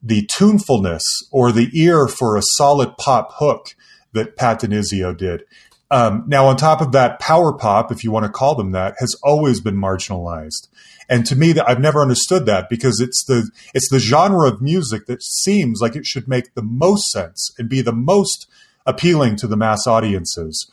the 0.00 0.28
tunefulness 0.32 1.02
or 1.32 1.50
the 1.50 1.70
ear 1.72 2.06
for 2.06 2.36
a 2.36 2.42
solid 2.56 2.96
pop 2.98 3.32
hook 3.38 3.74
that 4.12 4.36
Pat 4.36 4.60
DiNizio 4.60 5.16
did. 5.16 5.42
Um, 5.90 6.24
now, 6.26 6.46
on 6.46 6.56
top 6.56 6.80
of 6.80 6.92
that, 6.92 7.18
power 7.18 7.52
pop, 7.52 7.90
if 7.90 8.04
you 8.04 8.10
want 8.10 8.26
to 8.26 8.32
call 8.32 8.54
them 8.54 8.72
that, 8.72 8.94
has 8.98 9.16
always 9.24 9.60
been 9.60 9.76
marginalized. 9.76 10.68
And 11.08 11.24
to 11.26 11.34
me, 11.34 11.52
that 11.52 11.68
I've 11.68 11.80
never 11.80 12.02
understood 12.02 12.44
that 12.46 12.68
because 12.68 13.00
it's 13.00 13.24
the 13.24 13.50
it's 13.72 13.88
the 13.88 13.98
genre 13.98 14.46
of 14.46 14.60
music 14.60 15.06
that 15.06 15.22
seems 15.22 15.80
like 15.80 15.96
it 15.96 16.04
should 16.04 16.28
make 16.28 16.54
the 16.54 16.62
most 16.62 17.10
sense 17.10 17.50
and 17.58 17.68
be 17.68 17.80
the 17.80 17.94
most 17.94 18.46
appealing 18.88 19.36
to 19.36 19.46
the 19.46 19.56
mass 19.56 19.86
audiences. 19.86 20.68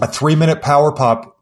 A 0.00 0.06
three 0.06 0.36
minute 0.36 0.62
power 0.62 0.92
pop 0.92 1.38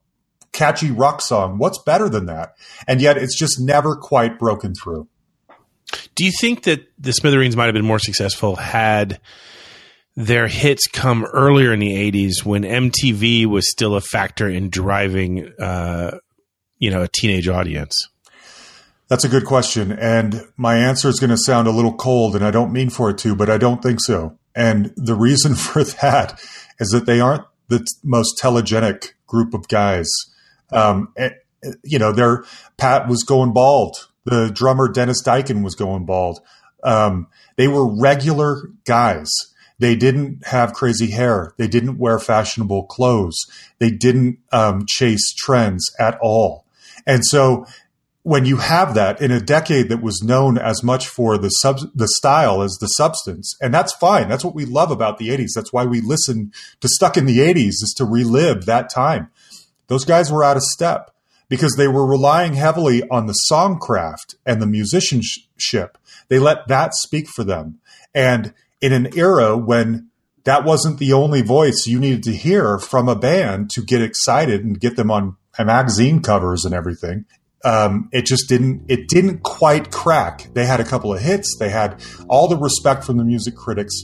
catchy 0.52 0.90
rock 0.90 1.20
song. 1.20 1.58
What's 1.58 1.82
better 1.82 2.08
than 2.08 2.24
that? 2.26 2.54
And 2.88 3.02
yet 3.02 3.18
it's 3.18 3.38
just 3.38 3.60
never 3.60 3.94
quite 3.94 4.38
broken 4.38 4.72
through. 4.74 5.08
Do 6.14 6.24
you 6.24 6.32
think 6.40 6.62
that 6.62 6.90
the 6.98 7.12
Smithereens 7.12 7.56
might 7.56 7.66
have 7.66 7.74
been 7.74 7.84
more 7.84 7.98
successful 7.98 8.56
had 8.56 9.20
their 10.16 10.46
hits 10.46 10.86
come 10.86 11.26
earlier 11.26 11.72
in 11.72 11.80
the 11.80 11.92
80s 12.10 12.44
when 12.44 12.62
MTV 12.62 13.46
was 13.46 13.70
still 13.70 13.94
a 13.94 14.00
factor 14.00 14.48
in 14.48 14.70
driving, 14.70 15.52
uh, 15.60 16.18
you 16.78 16.90
know, 16.90 17.02
a 17.02 17.08
teenage 17.08 17.48
audience? 17.48 18.08
That's 19.08 19.24
a 19.24 19.28
good 19.28 19.44
question. 19.44 19.92
And 19.92 20.40
my 20.56 20.76
answer 20.76 21.08
is 21.08 21.20
going 21.20 21.30
to 21.30 21.36
sound 21.36 21.68
a 21.68 21.70
little 21.70 21.94
cold, 21.94 22.34
and 22.34 22.44
I 22.44 22.50
don't 22.50 22.72
mean 22.72 22.90
for 22.90 23.10
it 23.10 23.18
to, 23.18 23.36
but 23.36 23.50
I 23.50 23.58
don't 23.58 23.82
think 23.82 24.00
so. 24.00 24.38
And 24.56 24.92
the 24.96 25.14
reason 25.14 25.54
for 25.54 25.84
that 25.84 26.40
is 26.80 26.88
that 26.88 27.06
they 27.06 27.20
aren't 27.20 27.44
the 27.68 27.86
most 28.02 28.40
telegenic 28.40 29.12
group 29.26 29.54
of 29.54 29.68
guys. 29.68 30.10
Um, 30.72 31.12
and, 31.16 31.34
eh, 31.64 31.72
you 31.84 31.98
know, 31.98 32.12
their 32.12 32.44
Pat 32.76 33.08
was 33.08 33.22
going 33.22 33.52
bald. 33.52 34.08
The 34.24 34.50
drummer 34.52 34.88
Dennis 34.88 35.22
Diken 35.22 35.62
was 35.62 35.74
going 35.74 36.06
bald. 36.06 36.40
Um, 36.82 37.28
they 37.56 37.68
were 37.68 38.00
regular 38.00 38.70
guys. 38.84 39.30
They 39.78 39.94
didn't 39.94 40.46
have 40.46 40.72
crazy 40.72 41.10
hair. 41.10 41.52
They 41.58 41.68
didn't 41.68 41.98
wear 41.98 42.18
fashionable 42.18 42.84
clothes. 42.84 43.36
They 43.78 43.90
didn't 43.90 44.38
um, 44.52 44.84
chase 44.86 45.32
trends 45.34 45.90
at 46.00 46.18
all. 46.22 46.64
And 47.06 47.24
so 47.24 47.66
when 48.26 48.44
you 48.44 48.56
have 48.56 48.94
that 48.96 49.22
in 49.22 49.30
a 49.30 49.40
decade 49.40 49.88
that 49.88 50.02
was 50.02 50.20
known 50.20 50.58
as 50.58 50.82
much 50.82 51.06
for 51.06 51.38
the 51.38 51.48
sub 51.48 51.78
the 51.94 52.08
style 52.08 52.60
as 52.60 52.76
the 52.80 52.88
substance 52.88 53.56
and 53.60 53.72
that's 53.72 53.92
fine. 53.94 54.28
That's 54.28 54.44
what 54.44 54.56
we 54.56 54.64
love 54.64 54.90
about 54.90 55.18
the 55.18 55.28
80s 55.28 55.50
that's 55.54 55.72
why 55.72 55.84
we 55.84 56.00
listen 56.00 56.52
to 56.80 56.88
stuck 56.88 57.16
in 57.16 57.26
the 57.26 57.38
80s 57.38 57.84
is 57.84 57.94
to 57.98 58.04
relive 58.04 58.66
that 58.66 58.90
time. 58.90 59.30
Those 59.86 60.04
guys 60.04 60.32
were 60.32 60.42
out 60.42 60.56
of 60.56 60.64
step 60.64 61.12
because 61.48 61.76
they 61.76 61.86
were 61.86 62.04
relying 62.04 62.54
heavily 62.54 63.08
on 63.10 63.26
the 63.26 63.38
songcraft 63.48 64.34
and 64.44 64.60
the 64.60 64.66
musicianship. 64.66 65.96
They 66.26 66.40
let 66.40 66.66
that 66.66 66.94
speak 66.94 67.28
for 67.28 67.44
them. 67.44 67.78
And 68.12 68.52
in 68.80 68.92
an 68.92 69.16
era 69.16 69.56
when 69.56 70.08
that 70.42 70.64
wasn't 70.64 70.98
the 70.98 71.12
only 71.12 71.42
voice 71.42 71.86
you 71.86 72.00
needed 72.00 72.24
to 72.24 72.34
hear 72.34 72.80
from 72.80 73.08
a 73.08 73.14
band 73.14 73.70
to 73.70 73.82
get 73.82 74.02
excited 74.02 74.64
and 74.64 74.80
get 74.80 74.96
them 74.96 75.12
on 75.12 75.36
magazine 75.60 76.22
covers 76.22 76.64
and 76.64 76.74
everything 76.74 77.24
um, 77.64 78.08
it 78.12 78.26
just 78.26 78.48
didn't 78.48 78.84
it 78.88 79.08
didn't 79.08 79.42
quite 79.42 79.90
crack. 79.90 80.48
They 80.54 80.66
had 80.66 80.80
a 80.80 80.84
couple 80.84 81.12
of 81.12 81.20
hits. 81.20 81.56
They 81.58 81.70
had 81.70 82.00
all 82.28 82.48
the 82.48 82.56
respect 82.56 83.04
from 83.04 83.16
the 83.16 83.24
music 83.24 83.56
critics. 83.56 83.94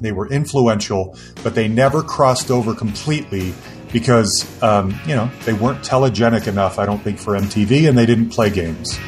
They 0.00 0.12
were 0.12 0.28
influential, 0.28 1.16
but 1.42 1.54
they 1.54 1.68
never 1.68 2.02
crossed 2.02 2.50
over 2.50 2.74
completely 2.74 3.52
because 3.92 4.46
um, 4.62 4.98
you 5.06 5.14
know 5.14 5.30
they 5.44 5.52
weren't 5.52 5.82
telegenic 5.84 6.46
enough. 6.46 6.78
I 6.78 6.86
don't 6.86 7.02
think 7.02 7.18
for 7.18 7.34
MTV, 7.34 7.88
and 7.88 7.98
they 7.98 8.06
didn't 8.06 8.30
play 8.30 8.50
games. 8.50 8.98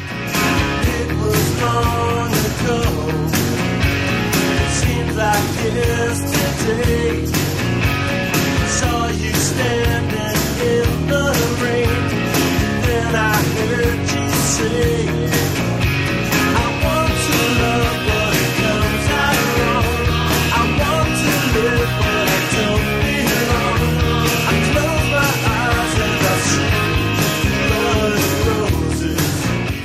I 13.13 13.50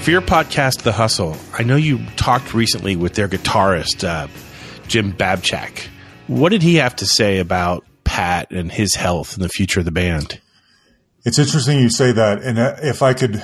for 0.06 0.12
your 0.12 0.22
podcast, 0.22 0.84
The 0.84 0.92
Hustle, 0.92 1.36
I 1.54 1.64
know 1.64 1.78
you 1.78 2.06
talked 2.16 2.54
recently 2.54 2.96
with 2.96 3.16
their 3.16 3.28
guitarist, 3.28 4.08
uh, 4.08 4.28
Jim 4.88 5.12
Babjak. 5.12 5.88
What 6.28 6.50
did 6.50 6.62
he 6.62 6.76
have 6.76 6.96
to 6.98 7.08
say 7.08 7.40
about 7.40 7.84
Pat 8.04 8.52
and 8.52 8.72
his 8.72 8.94
health 8.94 9.34
and 9.34 9.44
the 9.44 9.50
future 9.50 9.80
of 9.80 9.86
the 9.86 9.92
band? 9.92 10.40
It's 11.24 11.40
interesting 11.40 11.80
you 11.80 11.90
say 11.90 12.12
that. 12.12 12.44
And 12.44 12.60
uh, 12.60 12.76
if 12.84 13.02
I 13.02 13.16
could 13.16 13.42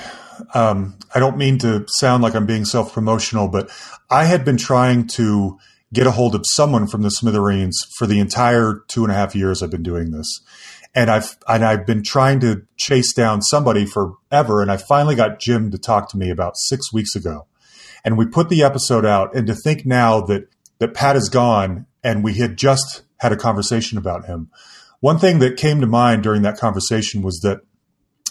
um, 0.54 0.98
I 1.14 1.18
don't 1.18 1.36
mean 1.36 1.58
to 1.58 1.84
sound 1.88 2.22
like 2.22 2.34
I'm 2.34 2.46
being 2.46 2.64
self 2.64 2.92
promotional, 2.92 3.48
but 3.48 3.70
I 4.10 4.24
had 4.24 4.44
been 4.44 4.56
trying 4.56 5.06
to 5.08 5.58
get 5.92 6.06
a 6.06 6.10
hold 6.10 6.34
of 6.34 6.44
someone 6.46 6.86
from 6.86 7.02
the 7.02 7.10
Smithereens 7.10 7.78
for 7.98 8.06
the 8.06 8.18
entire 8.18 8.82
two 8.88 9.04
and 9.04 9.12
a 9.12 9.14
half 9.14 9.34
years 9.34 9.62
I've 9.62 9.70
been 9.70 9.82
doing 9.82 10.10
this 10.10 10.40
and 10.94 11.10
I've 11.10 11.36
and 11.48 11.64
I've 11.64 11.86
been 11.86 12.02
trying 12.02 12.40
to 12.40 12.62
chase 12.76 13.12
down 13.14 13.42
somebody 13.42 13.86
forever, 13.86 14.62
and 14.62 14.70
I 14.70 14.76
finally 14.76 15.14
got 15.14 15.40
Jim 15.40 15.70
to 15.70 15.78
talk 15.78 16.10
to 16.10 16.18
me 16.18 16.30
about 16.30 16.56
six 16.56 16.92
weeks 16.92 17.16
ago, 17.16 17.46
and 18.04 18.18
we 18.18 18.26
put 18.26 18.48
the 18.48 18.62
episode 18.62 19.06
out. 19.06 19.34
And 19.34 19.46
to 19.46 19.54
think 19.54 19.86
now 19.86 20.20
that 20.22 20.48
that 20.78 20.94
Pat 20.94 21.16
is 21.16 21.28
gone, 21.28 21.86
and 22.04 22.22
we 22.22 22.34
had 22.34 22.56
just 22.56 23.02
had 23.18 23.32
a 23.32 23.36
conversation 23.36 23.98
about 23.98 24.26
him. 24.26 24.50
One 25.00 25.18
thing 25.18 25.38
that 25.40 25.56
came 25.56 25.80
to 25.80 25.86
mind 25.86 26.22
during 26.22 26.42
that 26.42 26.58
conversation 26.58 27.22
was 27.22 27.40
that 27.40 27.60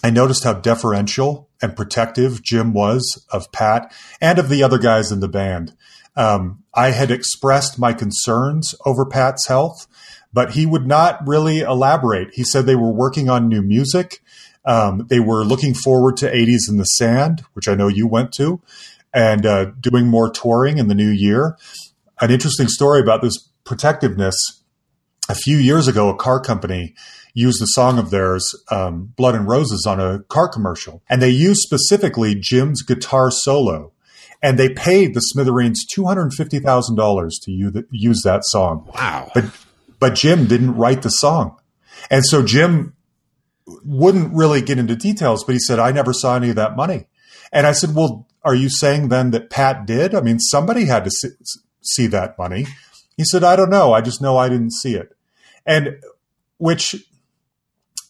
I 0.03 0.09
noticed 0.09 0.43
how 0.43 0.53
deferential 0.53 1.49
and 1.61 1.75
protective 1.75 2.41
Jim 2.41 2.73
was 2.73 3.25
of 3.31 3.51
Pat 3.51 3.93
and 4.19 4.39
of 4.39 4.49
the 4.49 4.63
other 4.63 4.79
guys 4.79 5.11
in 5.11 5.19
the 5.19 5.27
band. 5.27 5.75
Um, 6.15 6.63
I 6.73 6.91
had 6.91 7.11
expressed 7.11 7.79
my 7.79 7.93
concerns 7.93 8.75
over 8.85 9.05
Pat's 9.05 9.47
health, 9.47 9.87
but 10.33 10.51
he 10.51 10.65
would 10.65 10.87
not 10.87 11.25
really 11.27 11.59
elaborate. 11.59 12.33
He 12.33 12.43
said 12.43 12.65
they 12.65 12.75
were 12.75 12.91
working 12.91 13.29
on 13.29 13.47
new 13.47 13.61
music. 13.61 14.21
Um, 14.65 15.05
they 15.09 15.19
were 15.19 15.43
looking 15.43 15.73
forward 15.73 16.17
to 16.17 16.31
80s 16.31 16.69
in 16.69 16.77
the 16.77 16.83
Sand, 16.83 17.43
which 17.53 17.67
I 17.67 17.75
know 17.75 17.87
you 17.87 18.07
went 18.07 18.31
to, 18.33 18.61
and 19.13 19.45
uh, 19.45 19.65
doing 19.79 20.07
more 20.07 20.29
touring 20.29 20.77
in 20.77 20.87
the 20.87 20.95
new 20.95 21.09
year. 21.09 21.57
An 22.19 22.31
interesting 22.31 22.67
story 22.67 23.01
about 23.01 23.21
this 23.21 23.37
protectiveness. 23.63 24.35
A 25.29 25.35
few 25.35 25.57
years 25.57 25.87
ago, 25.87 26.09
a 26.09 26.15
car 26.15 26.39
company 26.39 26.93
used 27.33 27.61
a 27.61 27.67
song 27.67 27.97
of 27.97 28.09
theirs, 28.09 28.45
um, 28.69 29.13
Blood 29.15 29.35
and 29.35 29.47
Roses, 29.47 29.85
on 29.87 29.99
a 29.99 30.19
car 30.23 30.49
commercial. 30.49 31.01
And 31.09 31.21
they 31.21 31.29
used 31.29 31.61
specifically 31.61 32.35
Jim's 32.35 32.81
guitar 32.81 33.31
solo. 33.31 33.93
And 34.43 34.57
they 34.57 34.69
paid 34.69 35.13
the 35.13 35.19
Smithereens 35.19 35.85
$250,000 35.95 37.29
to 37.43 37.85
use 37.91 38.21
that 38.23 38.41
song. 38.43 38.89
Wow. 38.95 39.29
But 39.35 39.45
but 40.01 40.15
Jim 40.15 40.47
didn't 40.47 40.75
write 40.75 41.03
the 41.03 41.09
song. 41.09 41.57
And 42.09 42.25
so 42.25 42.43
Jim 42.43 42.95
wouldn't 43.85 44.33
really 44.33 44.61
get 44.61 44.79
into 44.79 44.95
details, 44.95 45.43
but 45.45 45.53
he 45.53 45.59
said, 45.59 45.79
I 45.79 45.91
never 45.91 46.11
saw 46.11 46.35
any 46.35 46.49
of 46.49 46.55
that 46.55 46.75
money. 46.75 47.05
And 47.53 47.67
I 47.67 47.71
said, 47.71 47.95
Well, 47.95 48.27
are 48.43 48.55
you 48.55 48.69
saying 48.69 49.09
then 49.09 49.31
that 49.31 49.51
Pat 49.51 49.85
did? 49.85 50.15
I 50.15 50.21
mean, 50.21 50.39
somebody 50.39 50.85
had 50.85 51.05
to 51.05 51.11
see 51.81 52.07
that 52.07 52.37
money. 52.37 52.65
He 53.15 53.23
said, 53.23 53.43
I 53.43 53.55
don't 53.55 53.69
know. 53.69 53.93
I 53.93 54.01
just 54.01 54.21
know 54.21 54.37
I 54.37 54.49
didn't 54.49 54.73
see 54.73 54.95
it. 54.95 55.15
And 55.65 56.01
which, 56.57 56.95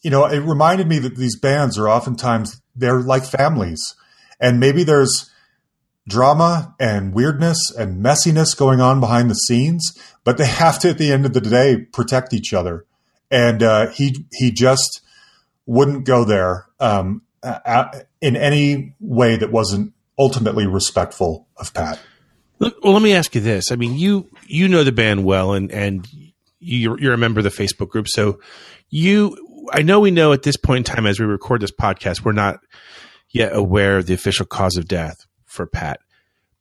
you 0.02 0.10
know, 0.10 0.26
it 0.26 0.40
reminded 0.40 0.88
me 0.88 0.98
that 0.98 1.16
these 1.16 1.38
bands 1.38 1.78
are 1.78 1.88
oftentimes, 1.88 2.60
they're 2.74 3.00
like 3.00 3.24
families. 3.24 3.94
And 4.40 4.58
maybe 4.58 4.84
there's 4.84 5.30
drama 6.08 6.74
and 6.80 7.14
weirdness 7.14 7.58
and 7.78 8.04
messiness 8.04 8.56
going 8.56 8.80
on 8.80 9.00
behind 9.00 9.30
the 9.30 9.34
scenes, 9.34 9.96
but 10.24 10.38
they 10.38 10.46
have 10.46 10.78
to, 10.80 10.90
at 10.90 10.98
the 10.98 11.12
end 11.12 11.26
of 11.26 11.32
the 11.32 11.40
day, 11.40 11.86
protect 11.92 12.34
each 12.34 12.52
other. 12.52 12.84
And 13.30 13.62
uh, 13.62 13.88
he 13.88 14.26
he 14.32 14.50
just 14.50 15.00
wouldn't 15.64 16.04
go 16.04 16.24
there 16.24 16.66
um, 16.80 17.22
in 18.20 18.36
any 18.36 18.94
way 19.00 19.36
that 19.36 19.50
wasn't 19.50 19.94
ultimately 20.18 20.66
respectful 20.66 21.46
of 21.56 21.72
Pat. 21.72 21.98
Well, 22.58 22.92
let 22.92 23.02
me 23.02 23.14
ask 23.14 23.34
you 23.34 23.40
this. 23.40 23.72
I 23.72 23.76
mean, 23.76 23.96
you 23.96 24.28
you 24.46 24.68
know 24.68 24.84
the 24.84 24.92
band 24.92 25.24
well, 25.24 25.52
and 25.52 25.72
and 25.72 26.06
you're, 26.60 27.00
you're 27.00 27.14
a 27.14 27.18
member 27.18 27.40
of 27.40 27.44
the 27.44 27.50
Facebook 27.50 27.88
group, 27.88 28.06
so 28.08 28.38
you. 28.90 29.36
I 29.70 29.82
know 29.82 30.00
we 30.00 30.10
know 30.10 30.32
at 30.32 30.42
this 30.42 30.56
point 30.56 30.88
in 30.88 30.94
time, 30.94 31.06
as 31.06 31.20
we 31.20 31.26
record 31.26 31.60
this 31.60 31.70
podcast, 31.70 32.24
we're 32.24 32.32
not 32.32 32.60
yet 33.30 33.54
aware 33.54 33.98
of 33.98 34.06
the 34.06 34.14
official 34.14 34.46
cause 34.46 34.76
of 34.76 34.86
death 34.88 35.26
for 35.46 35.66
Pat. 35.66 36.00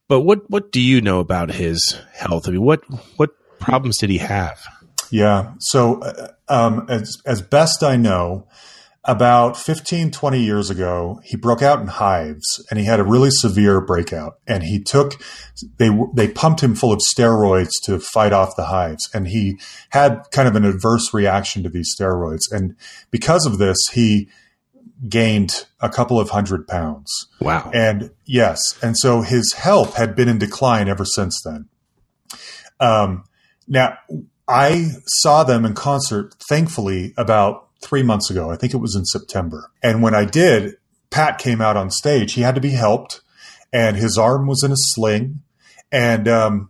But 0.08 0.22
what 0.22 0.50
what 0.50 0.72
do 0.72 0.82
you 0.82 1.00
know 1.02 1.20
about 1.20 1.52
his 1.52 2.00
health? 2.14 2.48
I 2.48 2.52
mean, 2.52 2.64
what 2.64 2.82
what 3.18 3.32
problems 3.60 3.98
did 3.98 4.10
he 4.10 4.18
have? 4.18 4.60
Yeah. 5.10 5.54
So, 5.60 6.02
uh, 6.02 6.32
um, 6.50 6.86
as 6.90 7.22
as 7.26 7.42
best 7.42 7.84
I 7.84 7.96
know, 7.96 8.48
about 9.04 9.58
15, 9.58 10.12
20 10.12 10.40
years 10.40 10.70
ago, 10.70 11.20
he 11.24 11.36
broke 11.36 11.64
out 11.64 11.82
in 11.82 11.88
hives 11.88 12.64
and 12.70 12.78
he 12.78 12.86
had 12.86 13.00
a 13.00 13.04
really 13.04 13.32
severe 13.32 13.82
breakout. 13.82 14.38
And 14.46 14.64
he 14.64 14.80
took, 14.80 15.20
they, 15.78 15.90
they 16.14 16.28
pumped 16.28 16.62
him 16.62 16.76
full 16.76 16.94
of 16.94 17.02
steroids 17.16 17.72
to 17.86 18.00
fight 18.00 18.32
off 18.32 18.56
the 18.56 18.66
hives. 18.66 19.10
And 19.14 19.28
he 19.28 19.60
had 19.90 20.24
kind 20.32 20.48
of 20.48 20.56
an 20.56 20.66
adverse 20.66 21.14
reaction 21.14 21.64
to 21.64 21.70
these 21.70 21.96
steroids. 22.00 22.52
And 22.52 22.76
because 23.10 23.48
of 23.48 23.58
this, 23.58 23.78
he 23.92 24.30
gained 25.10 25.66
a 25.80 25.90
couple 25.90 26.20
of 26.20 26.30
hundred 26.30 26.68
pounds. 26.68 27.28
Wow. 27.40 27.72
And 27.74 28.12
yes. 28.26 28.60
And 28.84 28.96
so 28.96 29.22
his 29.22 29.54
health 29.54 29.96
had 29.96 30.16
been 30.16 30.28
in 30.28 30.38
decline 30.38 30.88
ever 30.88 31.06
since 31.06 31.42
then. 31.44 31.66
Um, 32.80 33.24
now, 33.68 33.98
I 34.48 34.90
saw 35.08 35.44
them 35.44 35.66
in 35.66 35.74
concert, 35.74 36.36
thankfully, 36.50 37.14
about 37.18 37.70
three 37.82 38.04
months 38.04 38.30
ago. 38.30 38.50
I 38.50 38.56
think 38.56 38.74
it 38.74 38.78
was 38.78 38.96
in 38.96 39.06
September. 39.06 39.72
And 39.82 40.02
when 40.02 40.13
I 40.15 40.26
did, 40.26 40.76
Pat 41.10 41.38
came 41.38 41.62
out 41.62 41.78
on 41.78 41.89
stage. 41.89 42.34
He 42.34 42.41
had 42.41 42.56
to 42.56 42.62
be 42.62 42.72
helped, 42.72 43.22
and 43.74 43.98
his 43.98 44.17
arm 44.17 44.48
was 44.48 44.63
in 44.63 44.72
a 44.72 44.78
sling. 44.78 45.41
And 45.91 46.28
um, 46.28 46.70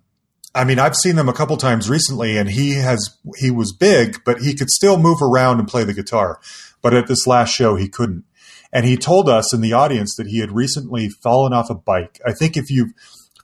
I 0.53 0.63
mean, 0.63 0.79
I've 0.79 0.95
seen 0.95 1.15
them 1.15 1.29
a 1.29 1.33
couple 1.33 1.55
times 1.57 1.89
recently, 1.89 2.37
and 2.37 2.49
he 2.49 2.71
has 2.71 3.17
he 3.37 3.51
was 3.51 3.71
big, 3.71 4.23
but 4.25 4.41
he 4.41 4.53
could 4.53 4.69
still 4.69 4.97
move 4.97 5.21
around 5.21 5.59
and 5.59 5.67
play 5.67 5.83
the 5.83 5.93
guitar. 5.93 6.39
But 6.81 6.93
at 6.93 7.07
this 7.07 7.27
last 7.27 7.53
show, 7.53 7.75
he 7.75 7.87
couldn't. 7.87 8.25
And 8.73 8.85
he 8.85 8.97
told 8.97 9.29
us 9.29 9.53
in 9.53 9.61
the 9.61 9.73
audience 9.73 10.15
that 10.15 10.27
he 10.27 10.39
had 10.39 10.51
recently 10.51 11.09
fallen 11.09 11.53
off 11.53 11.69
a 11.69 11.75
bike. 11.75 12.19
I 12.25 12.31
think 12.31 12.55
if 12.55 12.71
you, 12.71 12.93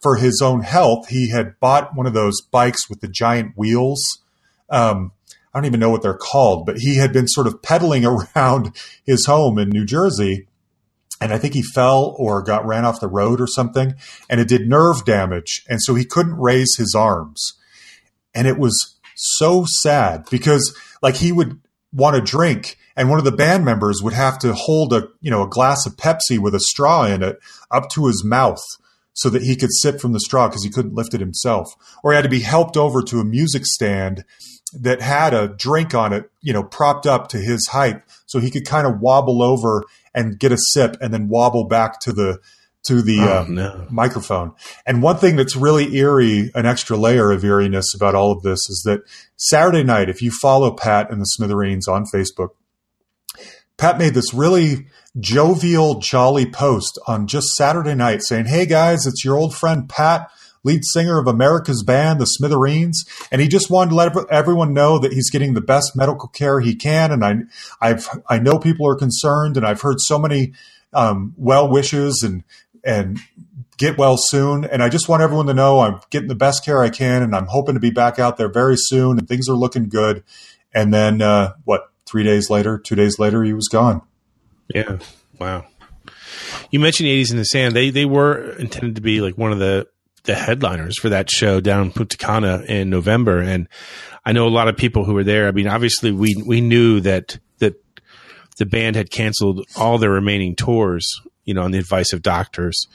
for 0.02 0.16
his 0.16 0.42
own 0.42 0.62
health, 0.62 1.10
he 1.10 1.30
had 1.30 1.60
bought 1.60 1.96
one 1.96 2.06
of 2.06 2.14
those 2.14 2.42
bikes 2.42 2.90
with 2.90 3.02
the 3.02 3.10
giant 3.10 3.58
wheels. 3.58 4.02
Um, 4.70 5.12
I 5.58 5.60
don't 5.60 5.66
even 5.66 5.80
know 5.80 5.90
what 5.90 6.04
they're 6.04 6.14
called, 6.14 6.68
but 6.68 6.78
he 6.78 6.98
had 6.98 7.12
been 7.12 7.28
sort 7.28 7.48
of 7.48 7.64
pedaling 7.64 8.06
around 8.36 8.76
his 9.04 9.26
home 9.26 9.58
in 9.58 9.70
New 9.70 9.86
Jersey. 9.86 10.48
And 11.20 11.34
I 11.34 11.40
think 11.40 11.56
he 11.56 11.64
fell 11.64 12.16
or 12.20 12.44
got 12.44 12.68
ran 12.68 12.86
off 12.86 13.00
the 13.00 13.08
road 13.08 13.42
or 13.42 13.48
something, 13.48 13.96
and 14.30 14.40
it 14.40 14.48
did 14.48 14.70
nerve 14.70 15.04
damage. 15.04 15.64
And 15.68 15.82
so 15.82 15.96
he 15.96 16.06
couldn't 16.06 16.38
raise 16.38 16.76
his 16.78 16.94
arms. 16.96 17.54
And 18.36 18.48
it 18.48 18.60
was 18.60 19.00
so 19.16 19.66
sad 19.82 20.26
because, 20.30 20.78
like, 21.02 21.16
he 21.16 21.32
would 21.32 21.60
want 21.92 22.16
to 22.16 22.22
drink 22.22 22.78
and 22.96 23.10
one 23.10 23.18
of 23.18 23.26
the 23.26 23.32
band 23.32 23.64
members 23.64 24.02
would 24.04 24.14
have 24.14 24.38
to 24.40 24.54
hold 24.54 24.92
a 24.92 25.08
you 25.22 25.32
know 25.32 25.44
a 25.44 25.48
glass 25.48 25.86
of 25.86 25.96
Pepsi 25.96 26.38
with 26.38 26.54
a 26.54 26.60
straw 26.60 27.06
in 27.06 27.24
it 27.24 27.40
up 27.72 27.90
to 27.92 28.08
his 28.08 28.24
mouth 28.26 28.62
so 29.14 29.30
that 29.30 29.44
he 29.44 29.56
could 29.56 29.72
sip 29.72 30.00
from 30.00 30.14
the 30.14 30.20
straw 30.20 30.48
because 30.48 30.64
he 30.64 30.70
couldn't 30.70 30.94
lift 30.94 31.14
it 31.14 31.20
himself, 31.20 31.74
or 32.04 32.12
he 32.12 32.16
had 32.16 32.24
to 32.24 32.30
be 32.30 32.42
helped 32.42 32.76
over 32.76 33.02
to 33.02 33.20
a 33.20 33.26
music 33.26 33.66
stand 33.66 34.24
that 34.80 35.02
had 35.02 35.34
a 35.34 35.48
drink 35.48 35.94
on 35.94 36.14
it, 36.14 36.30
you 36.42 36.54
know, 36.54 36.64
propped 36.64 37.06
up 37.06 37.28
to 37.30 37.38
his 37.38 37.68
height, 37.68 38.02
so 38.26 38.40
he 38.40 38.52
could 38.52 38.66
kind 38.66 38.88
of 38.88 39.00
wobble 39.00 39.42
over 39.42 39.84
and 40.14 40.40
get 40.40 40.52
a 40.52 40.58
sip, 40.58 40.98
and 41.02 41.14
then 41.14 41.30
wobble 41.30 41.66
back 41.66 42.00
to 42.02 42.12
the 42.12 42.40
to 42.88 43.02
the 43.02 43.20
oh, 43.20 43.42
uh, 43.42 43.46
no. 43.50 43.88
microphone. 43.90 44.54
And 44.86 45.04
one 45.04 45.18
thing 45.18 45.36
that's 45.36 45.56
really 45.56 45.94
eerie, 45.96 46.52
an 46.56 46.66
extra 46.66 46.96
layer 46.96 47.32
of 47.32 47.44
eeriness 47.44 47.94
about 47.94 48.16
all 48.16 48.32
of 48.32 48.44
this, 48.44 48.60
is 48.70 48.82
that 48.86 49.02
Saturday 49.36 49.84
night, 49.84 50.10
if 50.10 50.22
you 50.22 50.32
follow 50.32 50.72
Pat 50.72 51.12
and 51.12 51.20
the 51.20 51.26
Smithereens 51.26 51.88
on 51.88 52.06
Facebook, 52.14 52.50
Pat 53.78 54.00
made 54.00 54.14
this 54.14 54.34
really 54.34 54.88
jovial, 55.20 56.00
jolly 56.00 56.46
post 56.46 56.98
on 57.08 57.28
just 57.28 57.50
Saturday 57.56 57.96
night 57.96 58.22
saying, 58.24 58.46
Hey 58.46 58.66
guys, 58.66 59.06
it's 59.06 59.24
your 59.24 59.38
old 59.38 59.54
friend 59.54 59.88
Pat, 59.88 60.32
lead 60.68 60.84
singer 60.84 61.20
of 61.20 61.28
America's 61.28 61.84
band, 61.84 62.20
the 62.20 62.26
Smithereens. 62.26 63.06
And 63.32 63.42
he 63.42 63.48
just 63.48 63.70
wanted 63.70 63.92
to 63.92 63.96
let 63.96 64.30
everyone 64.30 64.74
know 64.74 65.00
that 65.00 65.14
he's 65.14 65.30
getting 65.30 65.54
the 65.54 65.62
best 65.62 65.96
medical 65.96 66.28
care 66.28 66.60
he 66.60 66.76
can. 66.76 67.12
And 67.12 67.24
I, 67.24 67.36
I've, 67.82 68.08
I 68.28 68.40
know 68.40 68.60
people 68.60 68.88
are 68.88 68.96
concerned 68.96 69.58
and 69.58 69.66
I've 69.66 69.82
heard 69.82 70.00
so 70.00 70.20
many, 70.20 70.54
um, 70.94 71.34
well 71.38 71.70
wishes 71.70 72.22
and, 72.24 72.44
and 72.84 73.20
get 73.78 73.98
well 73.98 74.18
soon. 74.18 74.66
And 74.66 74.84
I 74.84 74.90
just 74.90 75.08
want 75.08 75.24
everyone 75.24 75.48
to 75.48 75.54
know 75.54 75.80
I'm 75.80 76.00
getting 76.10 76.28
the 76.28 76.36
best 76.36 76.66
care 76.66 76.82
I 76.82 76.90
can 76.90 77.24
and 77.24 77.36
I'm 77.36 77.48
hoping 77.48 77.76
to 77.76 77.80
be 77.80 77.92
back 77.92 78.20
out 78.20 78.38
there 78.38 78.52
very 78.52 78.76
soon 78.78 79.18
and 79.18 79.28
things 79.28 79.48
are 79.50 79.56
looking 79.56 79.90
good. 79.90 80.24
And 80.74 80.94
then, 80.94 81.22
uh, 81.22 81.54
what, 81.64 81.92
three 82.06 82.24
days 82.24 82.50
later, 82.50 82.78
two 82.78 82.96
days 82.96 83.20
later, 83.20 83.44
he 83.44 83.54
was 83.54 83.68
gone. 83.68 84.02
Yeah. 84.74 85.00
Wow. 85.40 85.66
You 86.72 86.80
mentioned 86.80 87.08
80s 87.08 87.32
in 87.32 87.38
the 87.38 87.46
Sand. 87.46 87.76
They 87.76 87.90
they 87.90 88.06
were 88.06 88.52
intended 88.58 88.96
to 88.96 89.02
be 89.02 89.22
like 89.22 89.38
one 89.38 89.52
of 89.52 89.60
the 89.60 89.88
the 90.28 90.36
headliners 90.36 91.00
for 91.00 91.10
that 91.10 91.30
show 91.32 91.60
down 91.60 91.88
in 91.88 91.92
Punta 91.92 92.18
Cana 92.18 92.64
in 92.68 92.90
November, 92.90 93.42
and 93.42 93.68
I 94.26 94.34
know 94.34 94.46
a 94.46 94.50
lot 94.50 94.68
of 94.68 94.78
people 94.78 95.06
who 95.06 95.14
were 95.14 95.24
there. 95.24 95.48
I 95.48 95.52
mean, 95.52 95.68
obviously 95.68 96.12
we 96.12 96.36
we 96.46 96.62
knew 96.62 97.00
that 97.00 97.40
that 97.58 97.76
the 98.58 98.66
band 98.66 98.96
had 98.96 99.10
canceled 99.10 99.66
all 99.76 99.98
their 99.98 100.12
remaining 100.12 100.56
tours, 100.56 101.08
you 101.46 101.54
know, 101.54 101.64
on 101.64 101.72
the 101.72 101.80
advice 101.80 102.14
of 102.14 102.22
doctors. 102.22 102.88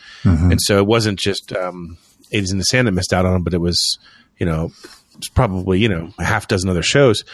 And 0.53 0.61
so 0.61 0.79
it 0.79 0.87
wasn't 0.87 1.19
just 1.19 1.53
um, 1.53 1.99
80s 2.33 2.53
in 2.53 2.59
the 2.59 2.65
Sand 2.65 2.87
that 2.87 2.93
missed 2.93 3.13
out 3.13 3.25
on 3.25 3.33
them, 3.33 3.45
but 3.45 3.55
it 3.55 3.61
was, 3.61 3.99
you 4.39 4.47
know, 4.47 4.71
it's 5.17 5.29
probably 5.29 5.79
you 5.79 5.89
know 5.89 6.13
a 6.19 6.25
half 6.25 6.49
dozen 6.49 6.69
other 6.69 6.83
shows. 6.83 7.25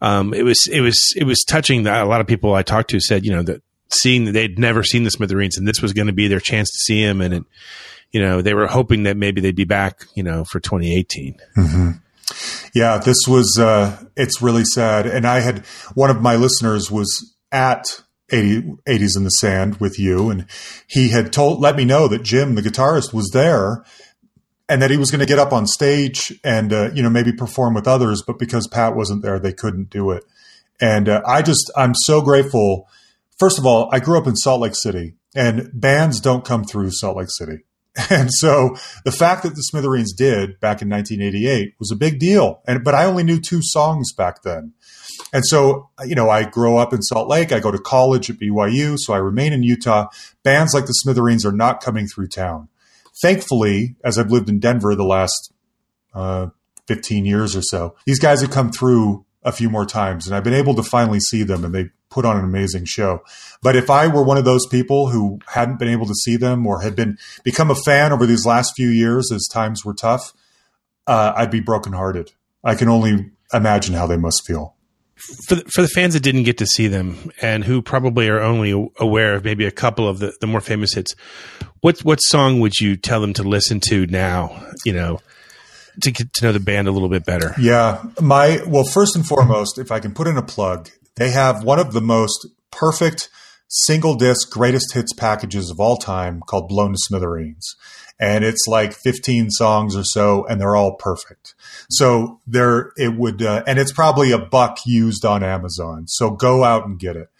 Um, 0.00 0.32
it 0.34 0.44
was 0.44 0.68
it 0.70 0.80
was 0.80 0.98
it 1.16 1.24
was 1.24 1.44
touching 1.44 1.82
that 1.84 2.02
a 2.02 2.08
lot 2.08 2.20
of 2.20 2.26
people 2.26 2.54
I 2.54 2.62
talked 2.62 2.90
to 2.90 3.00
said 3.00 3.24
you 3.24 3.32
know 3.32 3.42
that 3.42 3.62
seeing 3.90 4.26
that 4.26 4.32
they'd 4.32 4.58
never 4.58 4.82
seen 4.84 5.02
the 5.02 5.10
Smithereens 5.10 5.56
and 5.56 5.66
this 5.66 5.82
was 5.82 5.92
going 5.92 6.08
to 6.08 6.12
be 6.12 6.28
their 6.28 6.40
chance 6.40 6.70
to 6.70 6.78
see 6.78 7.02
him 7.02 7.20
and 7.20 7.34
it, 7.34 7.44
you 8.12 8.20
know 8.20 8.42
they 8.42 8.54
were 8.54 8.66
hoping 8.66 9.04
that 9.04 9.16
maybe 9.16 9.40
they'd 9.40 9.56
be 9.56 9.64
back 9.64 10.04
you 10.14 10.22
know 10.22 10.44
for 10.44 10.60
2018. 10.60 11.36
Yeah, 12.74 12.98
this 12.98 13.26
was, 13.26 13.58
uh, 13.58 14.04
it's 14.16 14.42
really 14.42 14.64
sad. 14.64 15.06
And 15.06 15.26
I 15.26 15.40
had, 15.40 15.64
one 15.94 16.10
of 16.10 16.20
my 16.20 16.36
listeners 16.36 16.90
was 16.90 17.34
at 17.50 18.02
80, 18.30 18.74
80s 18.86 19.16
in 19.16 19.24
the 19.24 19.30
Sand 19.30 19.76
with 19.76 19.98
you, 19.98 20.30
and 20.30 20.46
he 20.86 21.10
had 21.10 21.32
told, 21.32 21.60
let 21.60 21.76
me 21.76 21.84
know 21.84 22.08
that 22.08 22.22
Jim, 22.22 22.54
the 22.54 22.62
guitarist, 22.62 23.12
was 23.12 23.30
there 23.32 23.84
and 24.68 24.82
that 24.82 24.90
he 24.90 24.98
was 24.98 25.10
going 25.10 25.20
to 25.20 25.26
get 25.26 25.38
up 25.38 25.52
on 25.52 25.66
stage 25.66 26.38
and, 26.44 26.72
uh, 26.72 26.90
you 26.92 27.02
know, 27.02 27.08
maybe 27.08 27.32
perform 27.32 27.72
with 27.72 27.88
others, 27.88 28.22
but 28.26 28.38
because 28.38 28.68
Pat 28.68 28.94
wasn't 28.94 29.22
there, 29.22 29.38
they 29.38 29.52
couldn't 29.52 29.88
do 29.88 30.10
it. 30.10 30.24
And 30.78 31.08
uh, 31.08 31.22
I 31.26 31.40
just, 31.40 31.70
I'm 31.74 31.94
so 31.94 32.20
grateful. 32.20 32.86
First 33.38 33.58
of 33.58 33.64
all, 33.64 33.88
I 33.92 33.98
grew 33.98 34.18
up 34.18 34.26
in 34.26 34.36
Salt 34.36 34.60
Lake 34.60 34.74
City, 34.74 35.14
and 35.34 35.70
bands 35.72 36.20
don't 36.20 36.44
come 36.44 36.64
through 36.64 36.90
Salt 36.90 37.16
Lake 37.16 37.30
City. 37.30 37.64
And 38.10 38.30
so 38.32 38.76
the 39.04 39.12
fact 39.12 39.42
that 39.42 39.54
the 39.54 39.62
Smithereens 39.62 40.12
did 40.12 40.60
back 40.60 40.82
in 40.82 40.88
1988 40.88 41.74
was 41.78 41.90
a 41.90 41.96
big 41.96 42.18
deal. 42.18 42.62
And 42.66 42.84
but 42.84 42.94
I 42.94 43.04
only 43.04 43.24
knew 43.24 43.40
two 43.40 43.60
songs 43.60 44.12
back 44.12 44.42
then. 44.42 44.72
And 45.32 45.44
so, 45.44 45.90
you 46.06 46.14
know, 46.14 46.30
I 46.30 46.44
grow 46.44 46.76
up 46.76 46.92
in 46.92 47.02
Salt 47.02 47.28
Lake. 47.28 47.52
I 47.52 47.60
go 47.60 47.70
to 47.70 47.78
college 47.78 48.30
at 48.30 48.38
BYU, 48.38 48.96
so 48.98 49.12
I 49.12 49.18
remain 49.18 49.52
in 49.52 49.62
Utah. 49.62 50.06
Bands 50.42 50.72
like 50.74 50.86
the 50.86 50.92
Smithereens 50.92 51.44
are 51.44 51.52
not 51.52 51.82
coming 51.82 52.06
through 52.06 52.28
town. 52.28 52.68
Thankfully, 53.20 53.96
as 54.04 54.16
I've 54.16 54.30
lived 54.30 54.48
in 54.48 54.60
Denver 54.60 54.94
the 54.94 55.04
last 55.04 55.52
uh, 56.14 56.48
15 56.86 57.26
years 57.26 57.56
or 57.56 57.62
so, 57.62 57.96
these 58.06 58.20
guys 58.20 58.40
have 58.40 58.50
come 58.50 58.70
through 58.70 59.26
a 59.42 59.52
few 59.52 59.68
more 59.68 59.84
times, 59.84 60.26
and 60.26 60.36
I've 60.36 60.44
been 60.44 60.54
able 60.54 60.74
to 60.76 60.82
finally 60.82 61.20
see 61.20 61.42
them, 61.42 61.64
and 61.64 61.74
they 61.74 61.90
put 62.10 62.24
on 62.24 62.36
an 62.36 62.44
amazing 62.44 62.84
show. 62.84 63.22
But 63.62 63.76
if 63.76 63.90
I 63.90 64.06
were 64.06 64.22
one 64.22 64.38
of 64.38 64.44
those 64.44 64.66
people 64.66 65.10
who 65.10 65.40
hadn't 65.46 65.78
been 65.78 65.88
able 65.88 66.06
to 66.06 66.14
see 66.14 66.36
them 66.36 66.66
or 66.66 66.80
had 66.80 66.96
been 66.96 67.18
become 67.44 67.70
a 67.70 67.74
fan 67.74 68.12
over 68.12 68.26
these 68.26 68.46
last 68.46 68.74
few 68.76 68.88
years 68.88 69.30
as 69.32 69.46
times 69.46 69.84
were 69.84 69.94
tough, 69.94 70.32
uh, 71.06 71.32
I'd 71.36 71.50
be 71.50 71.60
brokenhearted. 71.60 72.32
I 72.64 72.74
can 72.74 72.88
only 72.88 73.30
imagine 73.52 73.94
how 73.94 74.06
they 74.06 74.16
must 74.16 74.46
feel. 74.46 74.74
For 75.48 75.56
the, 75.56 75.64
for 75.64 75.82
the 75.82 75.88
fans 75.88 76.14
that 76.14 76.22
didn't 76.22 76.44
get 76.44 76.58
to 76.58 76.66
see 76.66 76.86
them 76.86 77.32
and 77.42 77.64
who 77.64 77.82
probably 77.82 78.28
are 78.28 78.40
only 78.40 78.90
aware 78.98 79.34
of 79.34 79.44
maybe 79.44 79.66
a 79.66 79.72
couple 79.72 80.08
of 80.08 80.20
the, 80.20 80.32
the 80.40 80.46
more 80.46 80.60
famous 80.60 80.94
hits, 80.94 81.16
what 81.80 81.98
what 82.00 82.18
song 82.18 82.60
would 82.60 82.78
you 82.78 82.96
tell 82.96 83.20
them 83.20 83.32
to 83.34 83.42
listen 83.42 83.80
to 83.88 84.06
now? 84.06 84.64
You 84.84 84.92
know, 84.92 85.18
to 86.02 86.10
get 86.12 86.32
to 86.34 86.44
know 86.44 86.52
the 86.52 86.60
band 86.60 86.86
a 86.88 86.92
little 86.92 87.08
bit 87.08 87.24
better. 87.24 87.54
Yeah, 87.58 88.02
my 88.20 88.62
well, 88.66 88.84
first 88.84 89.16
and 89.16 89.26
foremost, 89.26 89.78
if 89.78 89.90
I 89.90 89.98
can 90.00 90.14
put 90.14 90.28
in 90.28 90.36
a 90.36 90.42
plug, 90.42 90.88
they 91.18 91.30
have 91.30 91.64
one 91.64 91.78
of 91.78 91.92
the 91.92 92.00
most 92.00 92.46
perfect 92.70 93.28
single 93.68 94.14
disc 94.14 94.50
greatest 94.50 94.94
hits 94.94 95.12
packages 95.12 95.70
of 95.70 95.78
all 95.78 95.96
time 95.96 96.40
called 96.40 96.68
Blown 96.68 96.92
to 96.92 96.98
Smithereens. 96.98 97.76
And 98.20 98.44
it's 98.44 98.66
like 98.66 98.92
15 98.92 99.50
songs 99.50 99.94
or 99.94 100.02
so, 100.02 100.44
and 100.46 100.60
they're 100.60 100.74
all 100.74 100.96
perfect. 100.96 101.54
So 101.88 102.40
there, 102.48 102.92
it 102.96 103.14
would, 103.16 103.42
uh, 103.42 103.62
and 103.66 103.78
it's 103.78 103.92
probably 103.92 104.32
a 104.32 104.38
buck 104.38 104.78
used 104.86 105.24
on 105.24 105.44
Amazon. 105.44 106.08
So 106.08 106.30
go 106.30 106.64
out 106.64 106.84
and 106.84 106.98
get 106.98 107.16
it. 107.16 107.30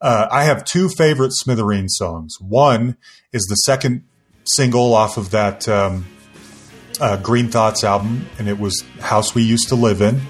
Uh, 0.00 0.26
I 0.30 0.44
have 0.44 0.64
two 0.64 0.88
favorite 0.88 1.32
Smithereen 1.42 1.88
songs. 1.88 2.36
One 2.40 2.96
is 3.32 3.42
the 3.42 3.56
second 3.56 4.04
single 4.44 4.94
off 4.94 5.18
of 5.18 5.32
that 5.32 5.68
um, 5.68 6.06
uh, 6.98 7.16
Green 7.18 7.48
Thoughts 7.48 7.84
album, 7.84 8.26
and 8.38 8.48
it 8.48 8.58
was 8.58 8.82
House 9.00 9.34
We 9.34 9.42
Used 9.42 9.68
to 9.68 9.74
Live 9.74 10.00
In. 10.00 10.20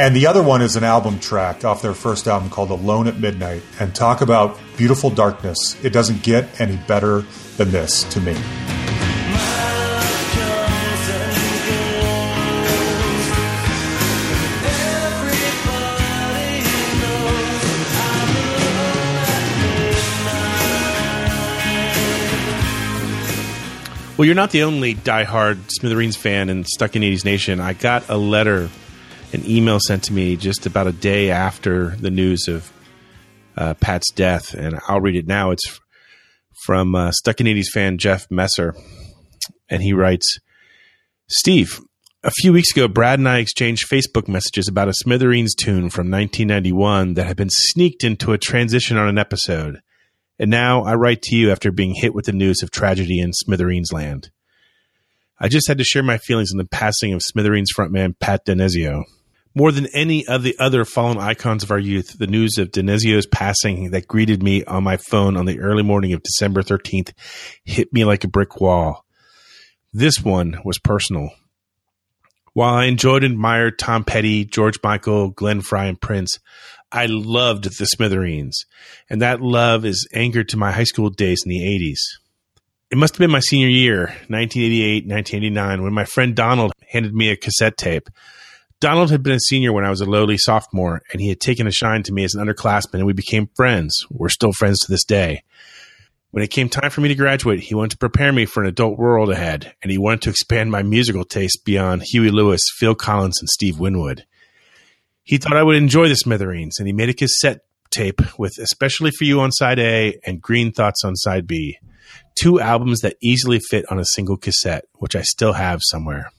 And 0.00 0.16
the 0.16 0.28
other 0.28 0.42
one 0.42 0.62
is 0.62 0.76
an 0.76 0.82
album 0.82 1.18
track 1.18 1.62
off 1.62 1.82
their 1.82 1.92
first 1.92 2.26
album 2.26 2.48
called 2.48 2.70
Alone 2.70 3.06
at 3.06 3.20
Midnight. 3.20 3.62
And 3.78 3.94
talk 3.94 4.22
about 4.22 4.58
beautiful 4.78 5.10
darkness. 5.10 5.76
It 5.84 5.92
doesn't 5.92 6.22
get 6.22 6.58
any 6.58 6.78
better 6.88 7.20
than 7.58 7.70
this 7.70 8.04
to 8.14 8.20
me. 8.22 8.32
Well, 24.16 24.24
you're 24.24 24.34
not 24.34 24.50
the 24.50 24.62
only 24.62 24.94
diehard 24.94 25.58
Smithereens 25.70 26.16
fan 26.16 26.48
in 26.48 26.64
Stuck 26.64 26.96
in 26.96 27.02
80s 27.02 27.26
Nation. 27.26 27.60
I 27.60 27.74
got 27.74 28.08
a 28.08 28.16
letter, 28.16 28.70
an 29.32 29.48
email 29.48 29.78
sent 29.80 30.04
to 30.04 30.12
me 30.12 30.36
just 30.36 30.66
about 30.66 30.86
a 30.86 30.92
day 30.92 31.30
after 31.30 31.96
the 31.96 32.10
news 32.10 32.48
of 32.48 32.72
uh, 33.56 33.74
Pat's 33.74 34.10
death, 34.12 34.54
and 34.54 34.78
I'll 34.88 35.00
read 35.00 35.16
it 35.16 35.26
now. 35.26 35.50
It's 35.50 35.80
from 36.64 36.94
uh, 36.94 37.12
Stuck 37.12 37.40
in 37.40 37.46
80s 37.46 37.68
fan 37.72 37.98
Jeff 37.98 38.26
Messer, 38.30 38.74
and 39.68 39.82
he 39.82 39.92
writes 39.92 40.38
Steve, 41.28 41.80
a 42.22 42.30
few 42.30 42.52
weeks 42.52 42.70
ago, 42.72 42.86
Brad 42.86 43.18
and 43.18 43.28
I 43.28 43.38
exchanged 43.38 43.88
Facebook 43.88 44.28
messages 44.28 44.68
about 44.68 44.88
a 44.88 44.92
Smithereens 44.92 45.54
tune 45.54 45.88
from 45.88 46.10
1991 46.10 47.14
that 47.14 47.26
had 47.26 47.36
been 47.36 47.48
sneaked 47.50 48.04
into 48.04 48.32
a 48.32 48.38
transition 48.38 48.98
on 48.98 49.08
an 49.08 49.16
episode. 49.16 49.80
And 50.38 50.50
now 50.50 50.82
I 50.82 50.96
write 50.96 51.22
to 51.22 51.36
you 51.36 51.50
after 51.50 51.72
being 51.72 51.94
hit 51.94 52.14
with 52.14 52.26
the 52.26 52.32
news 52.32 52.62
of 52.62 52.70
tragedy 52.70 53.20
in 53.20 53.32
Smithereens 53.32 53.90
land. 53.92 54.30
I 55.38 55.48
just 55.48 55.66
had 55.66 55.78
to 55.78 55.84
share 55.84 56.02
my 56.02 56.18
feelings 56.18 56.52
on 56.52 56.58
the 56.58 56.66
passing 56.66 57.14
of 57.14 57.22
Smithereens 57.22 57.72
frontman 57.74 58.18
Pat 58.20 58.44
DiNizio. 58.44 59.04
More 59.54 59.72
than 59.72 59.86
any 59.86 60.26
of 60.28 60.44
the 60.44 60.56
other 60.60 60.84
fallen 60.84 61.18
icons 61.18 61.64
of 61.64 61.72
our 61.72 61.78
youth, 61.78 62.16
the 62.18 62.28
news 62.28 62.56
of 62.56 62.70
DiNizio's 62.70 63.26
passing 63.26 63.90
that 63.90 64.06
greeted 64.06 64.44
me 64.44 64.62
on 64.64 64.84
my 64.84 64.96
phone 64.96 65.36
on 65.36 65.44
the 65.44 65.58
early 65.58 65.82
morning 65.82 66.12
of 66.12 66.22
December 66.22 66.62
13th 66.62 67.12
hit 67.64 67.92
me 67.92 68.04
like 68.04 68.22
a 68.22 68.28
brick 68.28 68.60
wall. 68.60 69.04
This 69.92 70.20
one 70.20 70.60
was 70.64 70.78
personal. 70.78 71.30
While 72.52 72.74
I 72.74 72.84
enjoyed 72.84 73.24
and 73.24 73.34
admired 73.34 73.78
Tom 73.78 74.04
Petty, 74.04 74.44
George 74.44 74.78
Michael, 74.84 75.30
Glenn 75.30 75.62
Frey, 75.62 75.88
and 75.88 76.00
Prince, 76.00 76.38
I 76.92 77.06
loved 77.06 77.64
the 77.64 77.86
Smithereens, 77.86 78.66
and 79.08 79.20
that 79.20 79.40
love 79.40 79.84
is 79.84 80.08
anchored 80.12 80.48
to 80.50 80.56
my 80.56 80.70
high 80.70 80.84
school 80.84 81.10
days 81.10 81.42
in 81.44 81.50
the 81.50 81.60
80s. 81.60 81.98
It 82.90 82.98
must 82.98 83.14
have 83.14 83.20
been 83.20 83.30
my 83.30 83.40
senior 83.40 83.68
year, 83.68 84.06
1988, 84.28 85.06
1989, 85.06 85.82
when 85.82 85.92
my 85.92 86.04
friend 86.04 86.34
Donald 86.34 86.72
handed 86.88 87.14
me 87.14 87.30
a 87.30 87.36
cassette 87.36 87.76
tape. 87.76 88.08
Donald 88.80 89.10
had 89.10 89.22
been 89.22 89.34
a 89.34 89.40
senior 89.40 89.74
when 89.74 89.84
I 89.84 89.90
was 89.90 90.00
a 90.00 90.06
lowly 90.06 90.38
sophomore, 90.38 91.02
and 91.12 91.20
he 91.20 91.28
had 91.28 91.38
taken 91.38 91.66
a 91.66 91.70
shine 91.72 92.02
to 92.04 92.12
me 92.12 92.24
as 92.24 92.34
an 92.34 92.46
underclassman, 92.46 92.94
and 92.94 93.06
we 93.06 93.12
became 93.12 93.50
friends. 93.54 94.06
We're 94.10 94.30
still 94.30 94.52
friends 94.52 94.80
to 94.80 94.90
this 94.90 95.04
day. 95.04 95.42
When 96.30 96.42
it 96.42 96.50
came 96.50 96.70
time 96.70 96.90
for 96.90 97.02
me 97.02 97.08
to 97.08 97.14
graduate, 97.14 97.60
he 97.60 97.74
wanted 97.74 97.90
to 97.90 97.98
prepare 97.98 98.32
me 98.32 98.46
for 98.46 98.62
an 98.62 98.68
adult 98.68 98.98
world 98.98 99.30
ahead, 99.30 99.74
and 99.82 99.90
he 99.90 99.98
wanted 99.98 100.22
to 100.22 100.30
expand 100.30 100.70
my 100.70 100.82
musical 100.82 101.24
taste 101.24 101.64
beyond 101.64 102.04
Huey 102.04 102.30
Lewis, 102.30 102.62
Phil 102.78 102.94
Collins, 102.94 103.38
and 103.40 103.50
Steve 103.50 103.78
Winwood. 103.78 104.24
He 105.24 105.36
thought 105.36 105.56
I 105.56 105.62
would 105.62 105.76
enjoy 105.76 106.08
the 106.08 106.14
Smithereens, 106.14 106.78
and 106.78 106.86
he 106.86 106.94
made 106.94 107.10
a 107.10 107.14
cassette 107.14 107.60
tape 107.90 108.22
with 108.38 108.56
Especially 108.58 109.10
for 109.10 109.24
You 109.24 109.40
on 109.40 109.52
side 109.52 109.78
A 109.78 110.18
and 110.24 110.40
Green 110.40 110.72
Thoughts 110.72 111.04
on 111.04 111.16
side 111.16 111.46
B. 111.46 111.76
Two 112.40 112.60
albums 112.60 113.00
that 113.00 113.16
easily 113.20 113.58
fit 113.58 113.84
on 113.90 113.98
a 113.98 114.06
single 114.06 114.38
cassette, 114.38 114.84
which 114.94 115.14
I 115.14 115.22
still 115.22 115.52
have 115.52 115.80
somewhere. 115.82 116.30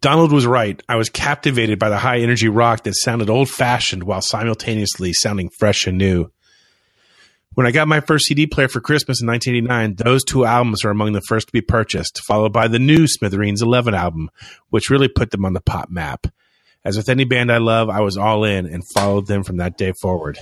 Donald 0.00 0.32
was 0.32 0.46
right. 0.46 0.82
I 0.88 0.96
was 0.96 1.08
captivated 1.08 1.78
by 1.78 1.88
the 1.88 1.98
high 1.98 2.18
energy 2.20 2.48
rock 2.48 2.84
that 2.84 2.94
sounded 2.96 3.30
old 3.30 3.48
fashioned 3.48 4.04
while 4.04 4.22
simultaneously 4.22 5.12
sounding 5.12 5.50
fresh 5.58 5.86
and 5.86 5.98
new. 5.98 6.30
When 7.54 7.66
I 7.66 7.72
got 7.72 7.88
my 7.88 8.00
first 8.00 8.26
CD 8.26 8.46
player 8.46 8.68
for 8.68 8.80
Christmas 8.80 9.20
in 9.20 9.26
1989, 9.26 9.96
those 9.96 10.22
two 10.22 10.44
albums 10.44 10.84
are 10.84 10.90
among 10.90 11.12
the 11.12 11.20
first 11.22 11.48
to 11.48 11.52
be 11.52 11.60
purchased, 11.60 12.20
followed 12.26 12.52
by 12.52 12.68
the 12.68 12.78
new 12.78 13.08
Smithereens 13.08 13.60
11 13.60 13.92
album, 13.92 14.30
which 14.68 14.88
really 14.88 15.08
put 15.08 15.32
them 15.32 15.44
on 15.44 15.52
the 15.52 15.60
pop 15.60 15.90
map. 15.90 16.26
As 16.84 16.96
with 16.96 17.08
any 17.08 17.24
band 17.24 17.50
I 17.50 17.58
love, 17.58 17.90
I 17.90 18.00
was 18.00 18.16
all 18.16 18.44
in 18.44 18.66
and 18.66 18.82
followed 18.94 19.26
them 19.26 19.42
from 19.42 19.56
that 19.56 19.76
day 19.76 19.92
forward. 20.00 20.38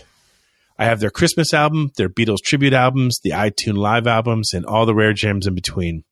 I 0.79 0.85
have 0.85 1.01
their 1.01 1.11
Christmas 1.11 1.53
album, 1.53 1.91
their 1.97 2.09
Beatles 2.09 2.43
tribute 2.45 2.75
albums, 2.75 3.19
the 3.25 3.31
iTunes 3.31 3.79
live 3.79 4.07
albums, 4.07 4.53
and 4.53 4.65
all 4.65 4.87
the 4.87 4.95
rare 4.95 5.13
gems 5.13 5.47
in 5.47 5.55
between. 5.55 6.05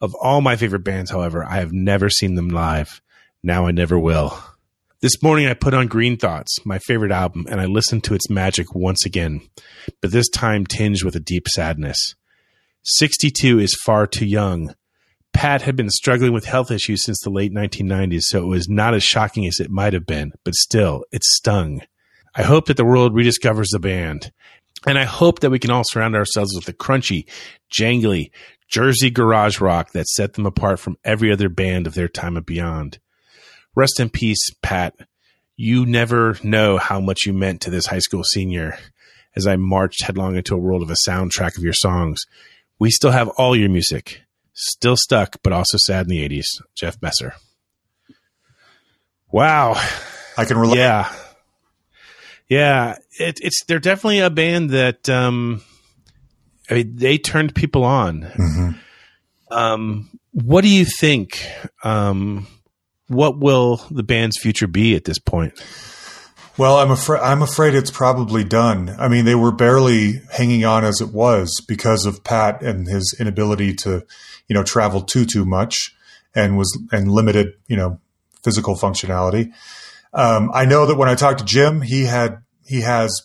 Of 0.00 0.14
all 0.14 0.40
my 0.40 0.54
favorite 0.54 0.84
bands, 0.84 1.10
however, 1.10 1.44
I 1.44 1.56
have 1.56 1.72
never 1.72 2.08
seen 2.08 2.36
them 2.36 2.50
live. 2.50 3.00
Now 3.42 3.66
I 3.66 3.72
never 3.72 3.98
will. 3.98 4.38
This 5.00 5.20
morning 5.22 5.46
I 5.46 5.54
put 5.54 5.74
on 5.74 5.88
Green 5.88 6.16
Thoughts, 6.16 6.64
my 6.64 6.78
favorite 6.78 7.10
album, 7.10 7.46
and 7.50 7.60
I 7.60 7.66
listened 7.66 8.04
to 8.04 8.14
its 8.14 8.30
magic 8.30 8.74
once 8.74 9.04
again, 9.04 9.40
but 10.00 10.12
this 10.12 10.28
time 10.28 10.66
tinged 10.66 11.02
with 11.02 11.16
a 11.16 11.20
deep 11.20 11.48
sadness. 11.48 12.14
62 12.84 13.58
is 13.58 13.76
far 13.84 14.06
too 14.06 14.26
young. 14.26 14.72
Pat 15.32 15.62
had 15.62 15.74
been 15.74 15.90
struggling 15.90 16.32
with 16.32 16.44
health 16.44 16.70
issues 16.70 17.04
since 17.04 17.20
the 17.20 17.30
late 17.30 17.52
1990s, 17.52 18.22
so 18.22 18.42
it 18.42 18.46
was 18.46 18.68
not 18.68 18.94
as 18.94 19.02
shocking 19.02 19.46
as 19.46 19.58
it 19.58 19.70
might 19.70 19.94
have 19.94 20.06
been, 20.06 20.32
but 20.44 20.54
still, 20.54 21.04
it 21.10 21.24
stung. 21.24 21.80
I 22.36 22.42
hope 22.42 22.66
that 22.66 22.76
the 22.76 22.84
world 22.84 23.14
rediscovers 23.14 23.70
the 23.72 23.80
band. 23.80 24.30
And 24.86 24.96
I 24.96 25.04
hope 25.04 25.40
that 25.40 25.50
we 25.50 25.58
can 25.58 25.70
all 25.70 25.82
surround 25.84 26.14
ourselves 26.14 26.54
with 26.54 26.64
the 26.64 26.72
crunchy, 26.72 27.24
jangly, 27.72 28.30
Jersey 28.68 29.10
garage 29.10 29.60
rock 29.60 29.92
that 29.92 30.08
set 30.08 30.34
them 30.34 30.46
apart 30.46 30.78
from 30.78 30.98
every 31.04 31.32
other 31.32 31.48
band 31.48 31.86
of 31.86 31.94
their 31.94 32.08
time 32.08 32.36
and 32.36 32.44
beyond. 32.44 32.98
Rest 33.74 33.98
in 33.98 34.10
peace, 34.10 34.50
Pat. 34.62 34.94
You 35.56 35.86
never 35.86 36.36
know 36.42 36.78
how 36.78 37.00
much 37.00 37.26
you 37.26 37.32
meant 37.32 37.62
to 37.62 37.70
this 37.70 37.86
high 37.86 37.98
school 37.98 38.24
senior 38.24 38.78
as 39.34 39.46
I 39.46 39.56
marched 39.56 40.02
headlong 40.02 40.36
into 40.36 40.54
a 40.54 40.58
world 40.58 40.82
of 40.82 40.90
a 40.90 41.08
soundtrack 41.08 41.56
of 41.56 41.64
your 41.64 41.72
songs. 41.72 42.20
We 42.78 42.90
still 42.90 43.10
have 43.10 43.28
all 43.28 43.56
your 43.56 43.70
music. 43.70 44.22
Still 44.52 44.96
stuck, 44.96 45.36
but 45.42 45.52
also 45.52 45.78
sad 45.78 46.06
in 46.06 46.10
the 46.10 46.28
80s. 46.28 46.46
Jeff 46.76 47.00
Messer. 47.00 47.34
Wow. 49.30 49.74
I 50.36 50.44
can 50.44 50.58
relate. 50.58 50.78
Yeah. 50.78 51.12
Yeah. 52.48 52.96
It, 53.18 53.38
it's, 53.40 53.64
they're 53.64 53.78
definitely 53.78 54.20
a 54.20 54.30
band 54.30 54.70
that, 54.70 55.08
um, 55.08 55.62
I 56.70 56.74
mean, 56.74 56.96
they 56.96 57.18
turned 57.18 57.54
people 57.54 57.84
on. 57.84 58.22
Mm-hmm. 58.22 58.70
Um, 59.50 60.10
what 60.32 60.62
do 60.62 60.68
you 60.68 60.84
think? 60.84 61.46
Um, 61.82 62.46
what 63.08 63.38
will 63.38 63.76
the 63.90 64.02
band's 64.02 64.38
future 64.38 64.66
be 64.66 64.94
at 64.94 65.04
this 65.04 65.18
point? 65.18 65.54
Well, 66.58 66.78
I'm 66.78 66.90
afraid 66.90 67.20
I'm 67.20 67.40
afraid 67.40 67.74
it's 67.74 67.90
probably 67.90 68.42
done. 68.42 68.94
I 68.98 69.08
mean, 69.08 69.24
they 69.24 69.36
were 69.36 69.52
barely 69.52 70.20
hanging 70.32 70.64
on 70.64 70.84
as 70.84 71.00
it 71.00 71.10
was 71.10 71.62
because 71.68 72.04
of 72.04 72.24
Pat 72.24 72.62
and 72.62 72.88
his 72.88 73.16
inability 73.18 73.74
to, 73.76 74.04
you 74.48 74.54
know, 74.54 74.64
travel 74.64 75.02
too 75.02 75.24
too 75.24 75.44
much 75.44 75.94
and 76.34 76.58
was 76.58 76.76
and 76.90 77.10
limited, 77.10 77.52
you 77.68 77.76
know, 77.76 78.00
physical 78.42 78.74
functionality. 78.74 79.52
Um, 80.12 80.50
I 80.52 80.64
know 80.64 80.86
that 80.86 80.96
when 80.96 81.08
I 81.08 81.14
talked 81.14 81.38
to 81.38 81.44
Jim, 81.44 81.80
he 81.80 82.04
had 82.04 82.38
he 82.66 82.80
has 82.80 83.22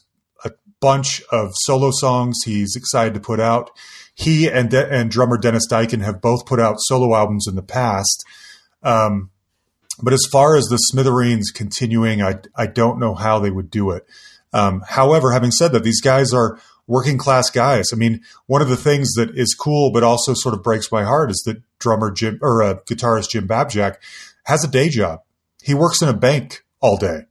bunch 0.84 1.24
of 1.32 1.52
solo 1.62 1.92
songs 1.92 2.40
he's 2.44 2.76
excited 2.76 3.14
to 3.14 3.20
put 3.22 3.40
out. 3.40 3.72
He 4.14 4.50
and 4.50 4.70
De- 4.70 4.92
and 4.92 5.10
drummer 5.10 5.38
Dennis 5.38 5.66
Diken 5.72 6.02
have 6.02 6.22
both 6.22 6.46
put 6.46 6.60
out 6.60 6.76
solo 6.80 7.16
albums 7.16 7.48
in 7.48 7.56
the 7.56 7.64
past. 7.64 8.22
Um, 8.84 9.32
but 10.02 10.12
as 10.12 10.28
far 10.30 10.58
as 10.58 10.66
the 10.66 10.76
Smithereens 10.78 11.52
continuing, 11.52 12.22
I 12.22 12.40
I 12.54 12.68
don't 12.68 13.00
know 13.00 13.16
how 13.16 13.40
they 13.40 13.50
would 13.50 13.70
do 13.70 13.92
it. 13.92 14.06
Um, 14.52 14.84
however, 14.86 15.32
having 15.32 15.52
said 15.52 15.72
that, 15.72 15.84
these 15.84 16.02
guys 16.02 16.34
are 16.34 16.60
working 16.86 17.18
class 17.18 17.50
guys. 17.50 17.92
I 17.94 17.96
mean, 17.96 18.22
one 18.48 18.62
of 18.62 18.68
the 18.68 18.76
things 18.76 19.14
that 19.14 19.30
is 19.36 19.56
cool, 19.56 19.90
but 19.90 20.04
also 20.04 20.34
sort 20.34 20.54
of 20.54 20.64
breaks 20.64 20.92
my 20.92 21.06
heart, 21.06 21.32
is 21.32 21.42
that 21.46 21.64
drummer 21.80 22.12
Jim 22.12 22.40
or 22.42 22.62
uh, 22.62 22.76
guitarist 22.86 23.30
Jim 23.30 23.48
Babjak 23.48 23.96
has 24.44 24.66
a 24.66 24.68
day 24.68 24.90
job. 24.90 25.22
He 25.64 25.74
works 25.74 26.02
in 26.02 26.10
a 26.10 26.14
bank 26.14 26.66
all 26.82 26.98
day, 26.98 27.22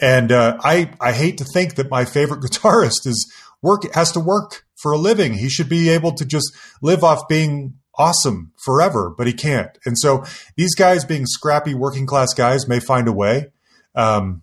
and 0.00 0.32
uh, 0.32 0.58
I 0.62 0.92
I 1.00 1.12
hate 1.12 1.38
to 1.38 1.44
think 1.44 1.76
that 1.76 1.90
my 1.90 2.04
favorite 2.04 2.40
guitarist 2.42 3.06
is 3.06 3.32
work 3.62 3.92
has 3.94 4.12
to 4.12 4.20
work 4.20 4.64
for 4.76 4.92
a 4.92 4.98
living. 4.98 5.34
He 5.34 5.48
should 5.48 5.68
be 5.68 5.88
able 5.88 6.12
to 6.12 6.24
just 6.24 6.52
live 6.82 7.02
off 7.02 7.28
being 7.28 7.74
awesome 7.96 8.52
forever, 8.56 9.14
but 9.16 9.26
he 9.26 9.32
can't. 9.32 9.76
And 9.84 9.96
so 9.98 10.24
these 10.56 10.74
guys, 10.74 11.04
being 11.04 11.26
scrappy 11.26 11.74
working 11.74 12.06
class 12.06 12.34
guys, 12.34 12.68
may 12.68 12.80
find 12.80 13.08
a 13.08 13.12
way. 13.12 13.52
Um, 13.94 14.42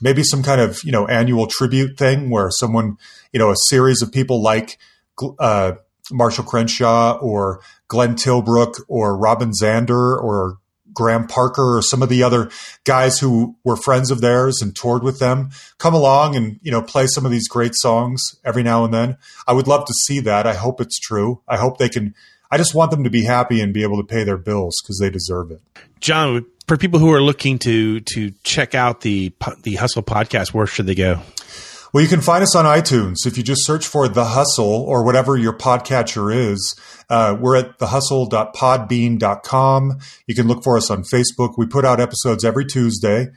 maybe 0.00 0.22
some 0.22 0.42
kind 0.42 0.60
of 0.60 0.82
you 0.84 0.92
know 0.92 1.06
annual 1.06 1.46
tribute 1.46 1.96
thing 1.98 2.30
where 2.30 2.50
someone 2.50 2.98
you 3.32 3.38
know 3.38 3.50
a 3.50 3.56
series 3.68 4.02
of 4.02 4.12
people 4.12 4.42
like 4.42 4.78
uh, 5.38 5.72
Marshall 6.12 6.44
Crenshaw 6.44 7.18
or 7.20 7.60
Glenn 7.88 8.14
Tilbrook 8.14 8.80
or 8.88 9.16
Robin 9.16 9.50
Zander 9.50 10.22
or 10.22 10.58
Graham 10.96 11.28
Parker 11.28 11.76
or 11.76 11.82
some 11.82 12.02
of 12.02 12.08
the 12.08 12.24
other 12.24 12.50
guys 12.84 13.18
who 13.18 13.54
were 13.62 13.76
friends 13.76 14.10
of 14.10 14.20
theirs 14.20 14.60
and 14.60 14.74
toured 14.74 15.04
with 15.04 15.20
them 15.20 15.50
come 15.78 15.94
along 15.94 16.34
and 16.34 16.58
you 16.62 16.72
know 16.72 16.82
play 16.82 17.06
some 17.06 17.24
of 17.24 17.30
these 17.30 17.46
great 17.46 17.74
songs 17.74 18.20
every 18.44 18.64
now 18.64 18.84
and 18.84 18.92
then. 18.92 19.16
I 19.46 19.52
would 19.52 19.68
love 19.68 19.86
to 19.86 19.94
see 20.06 20.18
that. 20.20 20.46
I 20.46 20.54
hope 20.54 20.80
it's 20.80 20.98
true. 20.98 21.42
I 21.46 21.58
hope 21.58 21.78
they 21.78 21.88
can 21.88 22.14
I 22.50 22.58
just 22.58 22.74
want 22.74 22.90
them 22.90 23.04
to 23.04 23.10
be 23.10 23.24
happy 23.24 23.60
and 23.60 23.72
be 23.74 23.82
able 23.82 23.98
to 23.98 24.06
pay 24.06 24.24
their 24.24 24.36
bills 24.36 24.74
because 24.82 24.98
they 24.98 25.10
deserve 25.10 25.50
it. 25.50 25.60
Jon, 26.00 26.46
for 26.66 26.76
people 26.76 27.00
who 27.00 27.12
are 27.12 27.22
looking 27.22 27.58
to 27.60 28.00
to 28.00 28.32
check 28.42 28.74
out 28.74 29.02
the 29.02 29.32
the 29.62 29.76
Hustle 29.76 30.02
podcast, 30.02 30.52
where 30.54 30.66
should 30.66 30.86
they 30.86 30.94
go? 30.94 31.20
Well, 31.96 32.02
you 32.02 32.10
can 32.10 32.20
find 32.20 32.42
us 32.42 32.54
on 32.54 32.66
iTunes 32.66 33.26
if 33.26 33.38
you 33.38 33.42
just 33.42 33.64
search 33.64 33.86
for 33.86 34.06
The 34.06 34.26
Hustle 34.26 34.82
or 34.82 35.02
whatever 35.02 35.34
your 35.34 35.54
podcatcher 35.54 36.36
is. 36.36 36.78
Uh, 37.08 37.34
we're 37.40 37.56
at 37.56 37.78
thehustle.podbean.com. 37.78 39.98
You 40.26 40.34
can 40.34 40.46
look 40.46 40.62
for 40.62 40.76
us 40.76 40.90
on 40.90 41.04
Facebook. 41.04 41.54
We 41.56 41.64
put 41.64 41.86
out 41.86 41.98
episodes 41.98 42.44
every 42.44 42.66
Tuesday. 42.66 43.28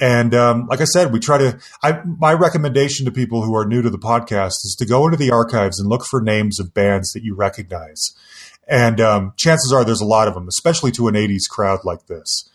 And 0.00 0.34
um, 0.34 0.66
like 0.66 0.80
I 0.80 0.84
said, 0.84 1.12
we 1.12 1.20
try 1.20 1.36
to. 1.36 1.58
I, 1.82 2.00
my 2.06 2.32
recommendation 2.32 3.04
to 3.04 3.12
people 3.12 3.42
who 3.42 3.54
are 3.54 3.66
new 3.66 3.82
to 3.82 3.90
the 3.90 3.98
podcast 3.98 4.64
is 4.64 4.74
to 4.78 4.86
go 4.86 5.04
into 5.04 5.18
the 5.18 5.30
archives 5.30 5.78
and 5.78 5.86
look 5.86 6.06
for 6.06 6.22
names 6.22 6.58
of 6.58 6.72
bands 6.72 7.10
that 7.10 7.22
you 7.22 7.34
recognize. 7.34 8.14
And 8.66 8.98
um, 8.98 9.34
chances 9.36 9.74
are 9.74 9.84
there's 9.84 10.00
a 10.00 10.06
lot 10.06 10.26
of 10.26 10.32
them, 10.32 10.48
especially 10.48 10.90
to 10.92 11.08
an 11.08 11.16
80s 11.16 11.50
crowd 11.50 11.80
like 11.84 12.06
this. 12.06 12.48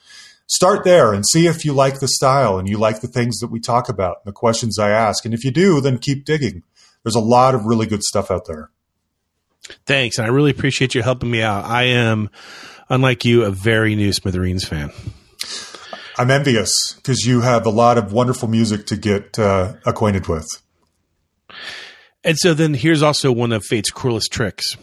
Start 0.52 0.84
there 0.84 1.14
and 1.14 1.26
see 1.26 1.48
if 1.48 1.64
you 1.64 1.72
like 1.72 2.00
the 2.00 2.10
style 2.10 2.58
and 2.58 2.68
you 2.68 2.78
like 2.78 3.00
the 3.00 3.08
things 3.08 3.40
that 3.40 3.48
we 3.48 3.60
talk 3.60 3.88
about 3.88 4.18
and 4.18 4.32
the 4.34 4.36
questions 4.36 4.78
I 4.78 4.90
ask. 4.90 5.24
And 5.24 5.34
if 5.34 5.46
you 5.46 5.52
do, 5.52 5.80
then 5.80 5.98
keep 5.98 6.26
digging. 6.26 6.64
There's 7.04 7.16
a 7.16 7.22
lot 7.22 7.56
of 7.56 7.66
really 7.66 7.86
good 7.86 8.04
stuff 8.04 8.30
out 8.30 8.48
there. 8.48 8.70
Thanks. 9.86 10.18
And 10.18 10.26
I 10.26 10.30
really 10.30 10.52
appreciate 10.52 10.94
you 10.94 11.04
helping 11.04 11.32
me 11.32 11.42
out. 11.42 11.64
I 11.64 11.84
am, 11.84 12.30
unlike 12.90 13.24
you, 13.24 13.46
a 13.46 13.52
very 13.52 13.96
new 13.96 14.12
Smithereens 14.12 14.68
fan. 14.68 14.92
I'm 16.18 16.30
envious 16.30 16.72
because 16.98 17.26
you 17.26 17.42
have 17.42 17.66
a 17.66 17.70
lot 17.70 17.98
of 17.98 18.12
wonderful 18.12 18.50
music 18.50 18.86
to 18.88 18.98
get 18.98 19.40
uh, 19.40 19.76
acquainted 19.86 20.28
with. 20.28 20.48
And 22.24 22.38
so 22.38 22.54
then 22.54 22.74
here's 22.74 23.02
also 23.02 23.32
one 23.32 23.54
of 23.54 23.64
fate's 23.64 23.90
cruelest 23.90 24.32
tricks 24.32 24.76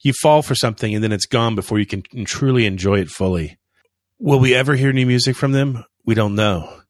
you 0.00 0.12
fall 0.12 0.42
for 0.42 0.54
something 0.54 0.94
and 0.94 1.02
then 1.02 1.12
it's 1.12 1.26
gone 1.26 1.54
before 1.54 1.78
you 1.78 1.86
can 1.86 2.02
truly 2.24 2.66
enjoy 2.66 3.00
it 3.00 3.08
fully. 3.08 3.57
Will 4.20 4.40
we 4.40 4.52
ever 4.52 4.74
hear 4.74 4.92
new 4.92 5.06
music 5.06 5.36
from 5.36 5.52
them? 5.52 5.84
We 6.04 6.16
don't 6.16 6.34
know. 6.34 6.80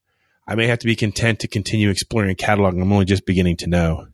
I 0.46 0.54
may 0.54 0.66
have 0.66 0.78
to 0.78 0.86
be 0.86 0.96
content 0.96 1.40
to 1.40 1.48
continue 1.48 1.90
exploring 1.90 2.30
a 2.30 2.34
catalog 2.34 2.74
I'm 2.74 2.90
only 2.90 3.04
just 3.04 3.26
beginning 3.26 3.58
to 3.58 3.66
know. 3.66 4.06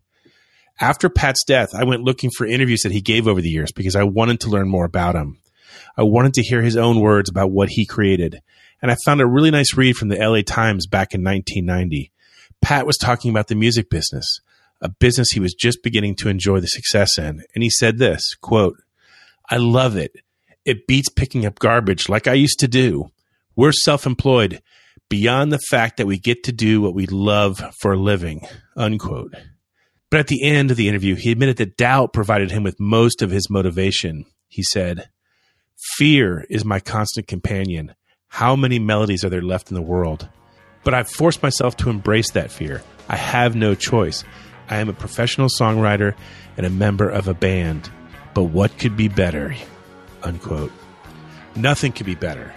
After 0.81 1.09
Pat's 1.09 1.45
death, 1.45 1.77
I 1.77 1.85
went 1.85 2.03
looking 2.03 2.31
for 2.37 2.45
interviews 2.45 2.81
that 2.81 2.91
he 2.91 3.01
gave 3.01 3.29
over 3.29 3.41
the 3.41 3.49
years 3.49 3.71
because 3.71 3.95
I 3.95 4.03
wanted 4.03 4.41
to 4.41 4.51
learn 4.51 4.69
more 4.69 4.85
about 4.85 5.15
him. 5.15 5.39
I 5.97 6.03
wanted 6.03 6.35
to 6.35 6.43
hear 6.43 6.61
his 6.61 6.77
own 6.77 6.99
words 6.99 7.31
about 7.31 7.53
what 7.53 7.69
he 7.69 7.87
created. 7.87 8.43
And 8.83 8.91
I 8.91 8.97
found 9.05 9.21
a 9.21 9.29
really 9.29 9.53
nice 9.53 9.77
read 9.77 9.95
from 9.95 10.09
the 10.09 10.19
LA 10.19 10.43
Times 10.43 10.89
back 10.89 11.15
in 11.15 11.23
1990. 11.23 12.11
Pat 12.63 12.85
was 12.85 12.99
talking 12.99 13.31
about 13.31 13.47
the 13.47 13.55
music 13.55 13.91
business, 13.91 14.41
a 14.81 14.89
business 14.89 15.31
he 15.31 15.39
was 15.39 15.55
just 15.55 15.85
beginning 15.85 16.17
to 16.17 16.29
enjoy 16.29 16.59
the 16.59 16.67
success 16.67 17.17
in. 17.17 17.45
And 17.55 17.63
he 17.63 17.71
said 17.71 17.99
this, 17.99 18.35
quote, 18.35 18.83
I 19.49 19.59
love 19.59 19.97
it. 19.97 20.17
It 20.65 20.87
beats 20.87 21.09
picking 21.09 21.45
up 21.45 21.59
garbage 21.59 22.09
like 22.09 22.27
I 22.27 22.35
used 22.35 22.61
to 22.61 22.69
do. 22.69 23.11
We're 23.57 23.73
self 23.73 24.07
employed 24.07 24.63
beyond 25.09 25.53
the 25.53 25.59
fact 25.59 25.99
that 25.99 26.07
we 26.07 26.19
get 26.19 26.45
to 26.45 26.53
do 26.53 26.81
what 26.81 26.95
we 26.95 27.07
love 27.07 27.63
for 27.81 27.93
a 27.93 27.99
living. 27.99 28.47
Unquote. 28.77 29.35
But 30.11 30.21
at 30.21 30.27
the 30.29 30.45
end 30.45 30.71
of 30.71 30.77
the 30.77 30.89
interview, 30.89 31.17
he 31.17 31.33
admitted 31.33 31.57
that 31.59 31.77
doubt 31.77 32.13
provided 32.13 32.51
him 32.51 32.63
with 32.63 32.81
most 32.81 33.21
of 33.21 33.31
his 33.31 33.51
motivation. 33.51 34.25
He 34.49 34.63
said, 34.63 35.09
Fear 35.97 36.47
is 36.49 36.65
my 36.65 36.81
constant 36.81 37.27
companion. 37.27 37.95
How 38.29 38.57
many 38.57 38.79
melodies 38.79 39.25
are 39.25 39.29
there 39.29 39.43
left 39.43 39.71
in 39.71 39.75
the 39.75 39.83
world? 39.83 40.29
But 40.83 40.95
I've 40.95 41.11
forced 41.11 41.43
myself 41.43 41.77
to 41.79 41.91
embrace 41.91 42.31
that 42.33 42.51
fear. 42.51 42.83
I 43.09 43.17
have 43.17 43.55
no 43.55 43.75
choice. 43.75 44.25
I 44.69 44.79
am 44.79 44.89
a 44.89 44.95
professional 44.95 45.49
songwriter 45.49 46.15
and 46.57 46.65
a 46.65 46.71
member 46.71 47.09
of 47.09 47.29
a 47.29 47.35
band. 47.35 47.91
But 48.35 48.45
what 48.45 48.79
could 48.79 48.97
be 48.97 49.09
better? 49.09 49.55
Unquote. 50.25 50.73
Nothing 51.55 51.93
could 51.93 52.07
be 52.07 52.17
better. 52.17 52.53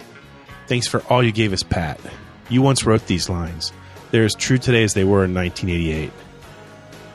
Thanks 0.66 0.88
for 0.88 1.00
all 1.02 1.22
you 1.22 1.32
gave 1.32 1.52
us, 1.52 1.62
Pat. 1.62 2.00
You 2.48 2.62
once 2.62 2.84
wrote 2.84 3.06
these 3.06 3.28
lines. 3.28 3.72
They're 4.10 4.24
as 4.24 4.34
true 4.34 4.58
today 4.58 4.82
as 4.82 4.94
they 4.94 5.04
were 5.04 5.24
in 5.24 5.34
1988. 5.34 6.10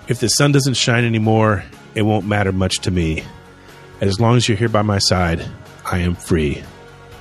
If 0.07 0.19
the 0.19 0.29
sun 0.29 0.51
doesn't 0.51 0.75
shine 0.75 1.03
anymore, 1.03 1.63
it 1.95 2.03
won't 2.03 2.25
matter 2.25 2.51
much 2.51 2.79
to 2.79 2.91
me. 2.91 3.23
As 4.01 4.19
long 4.19 4.37
as 4.37 4.47
you're 4.47 4.57
here 4.57 4.69
by 4.69 4.81
my 4.81 4.99
side, 4.99 5.45
I 5.85 5.99
am 5.99 6.15
free. 6.15 6.63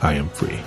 I 0.00 0.14
am 0.14 0.28
free. 0.28 0.60